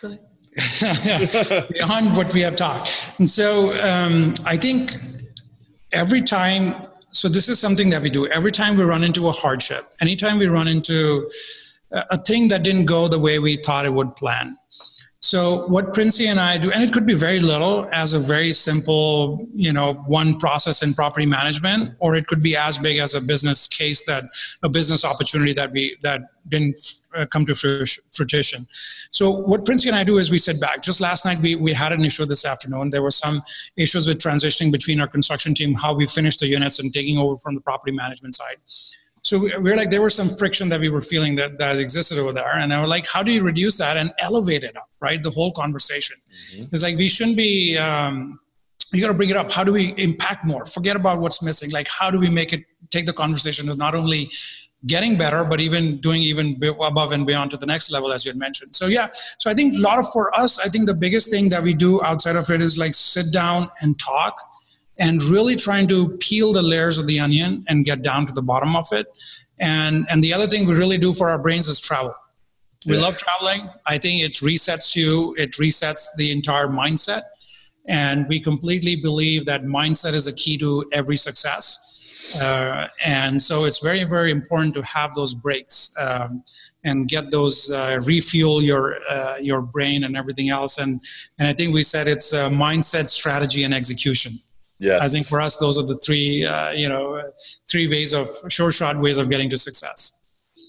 [0.00, 0.20] Good
[1.72, 3.12] beyond what we have talked.
[3.18, 3.46] And so
[3.82, 4.94] um, i think
[5.92, 6.74] every time
[7.14, 8.26] so this is something that we do.
[8.26, 11.28] Every time we run into a hardship anytime we run into
[11.92, 14.56] a thing that didn't go the way we thought it would plan
[15.24, 18.52] so what Princey and I do, and it could be very little as a very
[18.52, 23.14] simple, you know, one process in property management, or it could be as big as
[23.14, 24.24] a business case that
[24.62, 26.78] a business opportunity that we that didn't
[27.14, 28.66] uh, come to fruition.
[29.12, 30.82] So what Princey and I do is we sit back.
[30.82, 32.90] Just last night we we had an issue this afternoon.
[32.90, 33.40] There were some
[33.78, 37.38] issues with transitioning between our construction team, how we finished the units, and taking over
[37.38, 38.58] from the property management side.
[39.24, 42.18] So we, we like, there was some friction that we were feeling that, that existed
[42.18, 42.58] over there.
[42.58, 45.20] And I was like, how do you reduce that and elevate it up, right?
[45.22, 46.16] The whole conversation.
[46.30, 46.64] Mm-hmm.
[46.72, 48.38] It's like, we shouldn't be, um,
[48.92, 49.50] you got to bring it up.
[49.50, 50.66] How do we impact more?
[50.66, 51.70] Forget about what's missing.
[51.70, 54.30] Like, how do we make it take the conversation of not only
[54.86, 58.30] getting better, but even doing even above and beyond to the next level, as you
[58.30, 58.76] had mentioned.
[58.76, 59.08] So yeah,
[59.38, 61.72] so I think a lot of for us, I think the biggest thing that we
[61.72, 64.36] do outside of it is like sit down and talk
[64.98, 68.42] and really trying to peel the layers of the onion and get down to the
[68.42, 69.06] bottom of it.
[69.60, 72.14] And and the other thing we really do for our brains is travel.
[72.86, 73.02] We yeah.
[73.02, 73.68] love traveling.
[73.86, 77.22] I think it resets you, it resets the entire mindset.
[77.86, 82.38] And we completely believe that mindset is a key to every success.
[82.40, 86.42] Uh, and so it's very, very important to have those breaks um,
[86.84, 90.78] and get those uh, refuel your uh, your brain and everything else.
[90.78, 91.00] And
[91.38, 94.32] and I think we said it's mindset, strategy, and execution.
[94.84, 95.02] Yes.
[95.02, 97.22] I think for us, those are the three, uh, you know,
[97.70, 100.20] three ways of short shot ways of getting to success.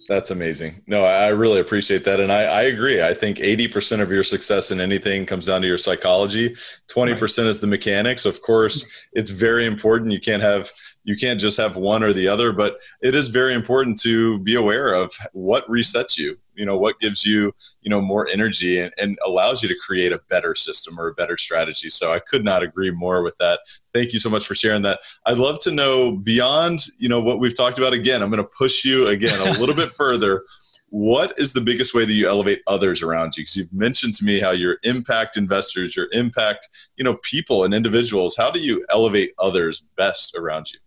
[0.08, 0.84] That's amazing.
[0.88, 2.20] No, I really appreciate that.
[2.20, 3.02] And I, I, agree.
[3.02, 6.56] I think 80% of your success in anything comes down to your psychology.
[6.90, 7.48] 20% right.
[7.48, 8.26] is the mechanics.
[8.26, 10.12] Of course, it's very important.
[10.12, 10.70] You can't have
[11.06, 14.56] you can't just have one or the other but it is very important to be
[14.56, 18.94] aware of what resets you you know what gives you you know more energy and,
[18.98, 21.90] and, allows you to create a better system or a better strategy.
[21.90, 23.60] So i could not agree more with that.
[23.94, 25.00] Thank you so much for sharing that.
[25.26, 28.50] I'd love to know beyond you know what we've talked about again i'm going to
[28.58, 30.44] push you again a little bit further.
[30.90, 33.42] What is the biggest way that you elevate others around you?
[33.42, 37.74] Because you've mentioned to me how your impact investors your impact you know people and
[37.74, 40.80] individuals how do you elevate others best around you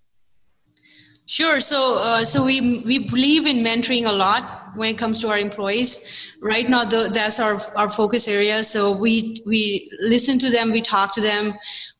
[1.28, 1.60] Sure.
[1.60, 5.36] So, uh, so we we believe in mentoring a lot when it comes to our
[5.36, 6.34] employees.
[6.40, 8.64] Right now, the, that's our our focus area.
[8.64, 11.52] So we we listen to them, we talk to them,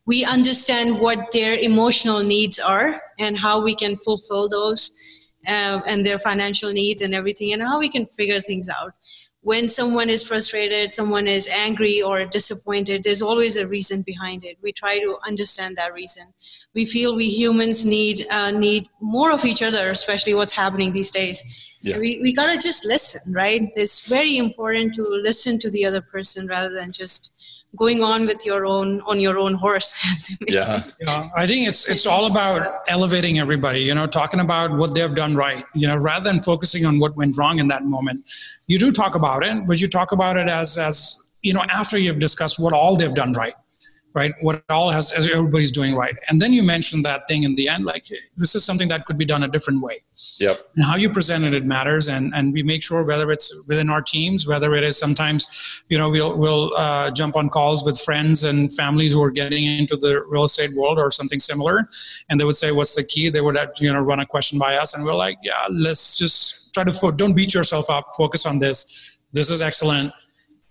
[0.07, 6.03] we understand what their emotional needs are and how we can fulfill those, uh, and
[6.03, 8.93] their financial needs and everything, and how we can figure things out
[9.49, 14.55] when someone is frustrated, someone is angry or disappointed, there's always a reason behind it.
[14.61, 16.25] We try to understand that reason.
[16.75, 21.09] We feel we humans need uh, need more of each other, especially what's happening these
[21.09, 21.37] days.
[21.81, 21.97] Yeah.
[21.97, 23.63] We we gotta just listen, right?
[23.75, 27.33] It's very important to listen to the other person rather than just
[27.75, 29.95] going on with your own on your own horse.
[30.47, 30.83] Yeah.
[30.99, 35.13] yeah i think it's it's all about elevating everybody you know talking about what they've
[35.13, 38.29] done right you know rather than focusing on what went wrong in that moment.
[38.67, 40.97] You do talk about it but you talk about it as as
[41.41, 43.53] you know after you've discussed what all they've done right
[44.13, 44.33] right?
[44.41, 46.15] What all has as everybody's doing right.
[46.29, 48.05] And then you mentioned that thing in the end like
[48.37, 50.01] this is something that could be done a different way.
[50.39, 50.59] Yep.
[50.75, 53.89] And how you present it, it matters and and we make sure whether it's within
[53.89, 57.99] our teams whether it is sometimes you know we'll we'll uh, jump on calls with
[57.99, 61.87] friends and families who are getting into the real estate world or something similar
[62.29, 63.29] and they would say what's the key?
[63.29, 66.17] They would have, you know run a question by us and we're like yeah let's
[66.17, 68.09] just try to fo- don't beat yourself up.
[68.17, 69.19] Focus on this.
[69.31, 70.11] This is excellent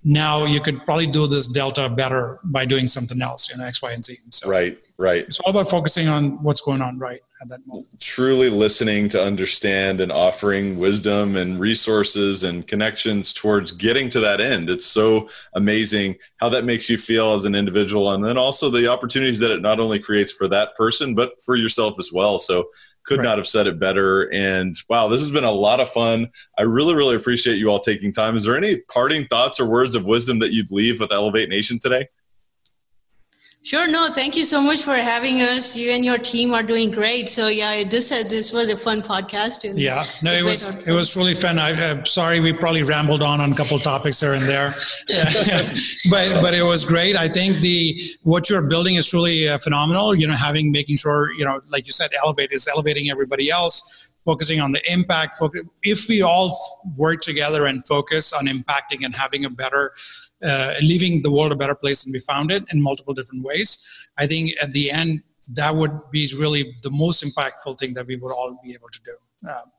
[0.05, 3.83] now you could probably do this delta better by doing something else, you know, X,
[3.83, 4.17] Y, and Z.
[4.31, 5.23] So right, right.
[5.23, 8.01] It's all about focusing on what's going on right at that moment.
[8.01, 14.41] Truly listening to understand and offering wisdom and resources and connections towards getting to that
[14.41, 14.70] end.
[14.70, 18.89] It's so amazing how that makes you feel as an individual, and then also the
[18.89, 22.39] opportunities that it not only creates for that person, but for yourself as well.
[22.39, 22.68] So
[23.05, 23.24] could right.
[23.24, 24.30] not have said it better.
[24.32, 26.30] And wow, this has been a lot of fun.
[26.59, 28.36] I really, really appreciate you all taking time.
[28.36, 31.78] Is there any parting thoughts or words of wisdom that you'd leave with Elevate Nation
[31.80, 32.09] today?
[33.69, 33.87] Sure.
[33.87, 35.77] No, thank you so much for having us.
[35.77, 37.29] You and your team are doing great.
[37.29, 39.71] So yeah, this uh, this was a fun podcast.
[39.77, 40.07] yeah.
[40.23, 41.59] No, it was it was really fun.
[41.59, 44.69] I, am sorry we probably rambled on on a couple topics here and there,
[46.11, 47.14] but but it was great.
[47.14, 50.14] I think the what you're building is truly uh, phenomenal.
[50.14, 54.14] You know, having making sure you know, like you said, elevate is elevating everybody else
[54.25, 55.37] focusing on the impact.
[55.83, 56.55] If we all
[56.99, 59.93] work together and focus on impacting and having a better,
[60.45, 64.09] uh, leaving the world a better place than we found it in multiple different ways,
[64.18, 65.22] I think at the end
[65.55, 69.01] that would be really the most impactful thing that we would all be able to
[69.03, 69.49] do.
[69.49, 69.70] Um,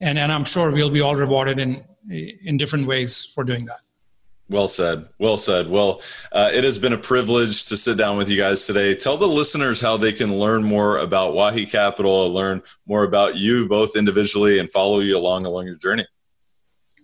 [0.00, 3.80] and and I'm sure we'll be all rewarded in in different ways for doing that.
[4.48, 5.08] Well said.
[5.18, 5.68] Well said.
[5.68, 8.94] Well, uh, it has been a privilege to sit down with you guys today.
[8.94, 13.68] Tell the listeners how they can learn more about Wahi Capital, learn more about you
[13.68, 16.06] both individually, and follow you along along your journey.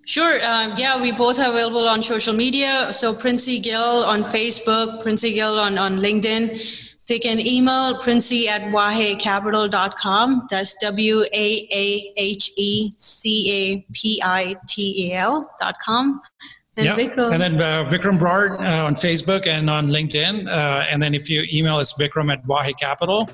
[0.05, 0.45] Sure.
[0.45, 2.93] Um, yeah, we both are available on social media.
[2.93, 6.91] So Princey Gill on Facebook, Princey Gill on, on LinkedIn.
[7.09, 10.47] They can email princey at wahecapital.com.
[10.49, 16.23] That's W A A H E C A P I T A L.com.
[16.77, 16.97] And yep.
[16.97, 17.33] Vikram.
[17.33, 20.49] And then uh, Vikram Brar uh, on Facebook and on LinkedIn.
[20.49, 23.29] Uh, and then if you email us, Vikram at Wahi Capital,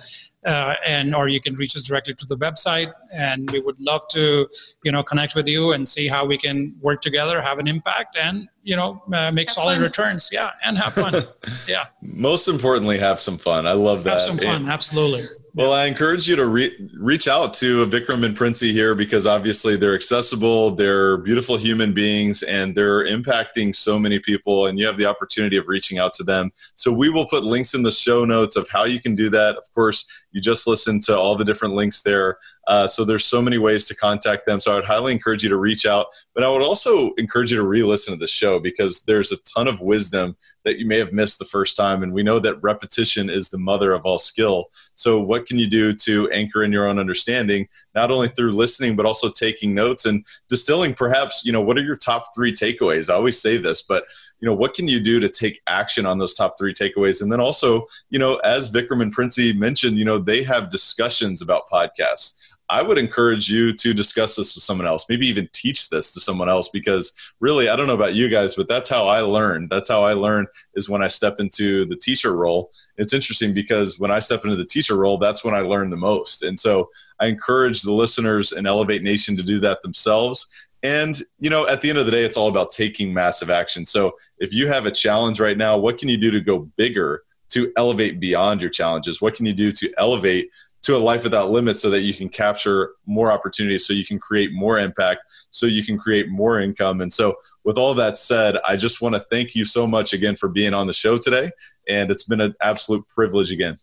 [0.44, 2.92] uh, and or you can reach us directly to the website.
[3.12, 4.48] And we would love to,
[4.84, 8.16] you know, connect with you and see how we can work together, have an impact,
[8.16, 9.82] and you know, uh, make have solid fun.
[9.82, 10.30] returns.
[10.32, 11.14] Yeah, and have fun.
[11.68, 11.84] yeah.
[12.02, 13.66] Most importantly, have some fun.
[13.66, 14.10] I love that.
[14.12, 14.56] Have some fun.
[14.56, 15.26] And, Absolutely.
[15.58, 19.76] Well, I encourage you to re- reach out to Vikram and Princey here because obviously
[19.76, 24.68] they're accessible, they're beautiful human beings, and they're impacting so many people.
[24.68, 26.52] And you have the opportunity of reaching out to them.
[26.76, 29.56] So we will put links in the show notes of how you can do that.
[29.56, 32.38] Of course, you just listen to all the different links there.
[32.68, 34.60] Uh, so there's so many ways to contact them.
[34.60, 37.56] So I would highly encourage you to reach out, but I would also encourage you
[37.56, 41.12] to re-listen to the show because there's a ton of wisdom that you may have
[41.12, 42.02] missed the first time.
[42.02, 44.66] And we know that repetition is the mother of all skill.
[44.92, 48.96] So what can you do to anchor in your own understanding, not only through listening,
[48.96, 53.08] but also taking notes and distilling perhaps, you know, what are your top three takeaways?
[53.08, 54.04] I always say this, but
[54.40, 57.32] you know what can you do to take action on those top three takeaways and
[57.32, 61.68] then also you know as vikram and princey mentioned you know they have discussions about
[61.68, 62.36] podcasts
[62.70, 66.20] I would encourage you to discuss this with someone else, maybe even teach this to
[66.20, 69.68] someone else because really, I don't know about you guys, but that's how I learn.
[69.70, 72.70] That's how I learn is when I step into the teacher role.
[72.98, 75.96] It's interesting because when I step into the teacher role, that's when I learn the
[75.96, 76.42] most.
[76.42, 80.46] And so I encourage the listeners in Elevate Nation to do that themselves.
[80.82, 83.84] And, you know, at the end of the day, it's all about taking massive action.
[83.84, 87.22] So if you have a challenge right now, what can you do to go bigger
[87.50, 89.22] to elevate beyond your challenges?
[89.22, 90.50] What can you do to elevate
[90.82, 94.18] to a life without limits so that you can capture more opportunities so you can
[94.18, 95.20] create more impact
[95.50, 99.14] so you can create more income and so with all that said i just want
[99.14, 101.50] to thank you so much again for being on the show today
[101.88, 103.76] and it's been an absolute privilege again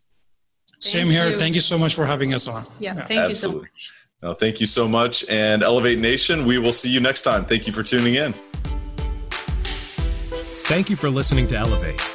[0.80, 1.30] Same here.
[1.30, 1.39] You.
[1.39, 2.64] Thank you so much for having us on.
[2.80, 3.06] Yeah, yeah.
[3.06, 3.30] thank Absolutely.
[3.30, 3.91] you so much.
[4.22, 5.28] No, thank you so much.
[5.30, 7.46] And Elevate Nation, we will see you next time.
[7.46, 8.34] Thank you for tuning in.
[10.66, 12.14] Thank you for listening to Elevate.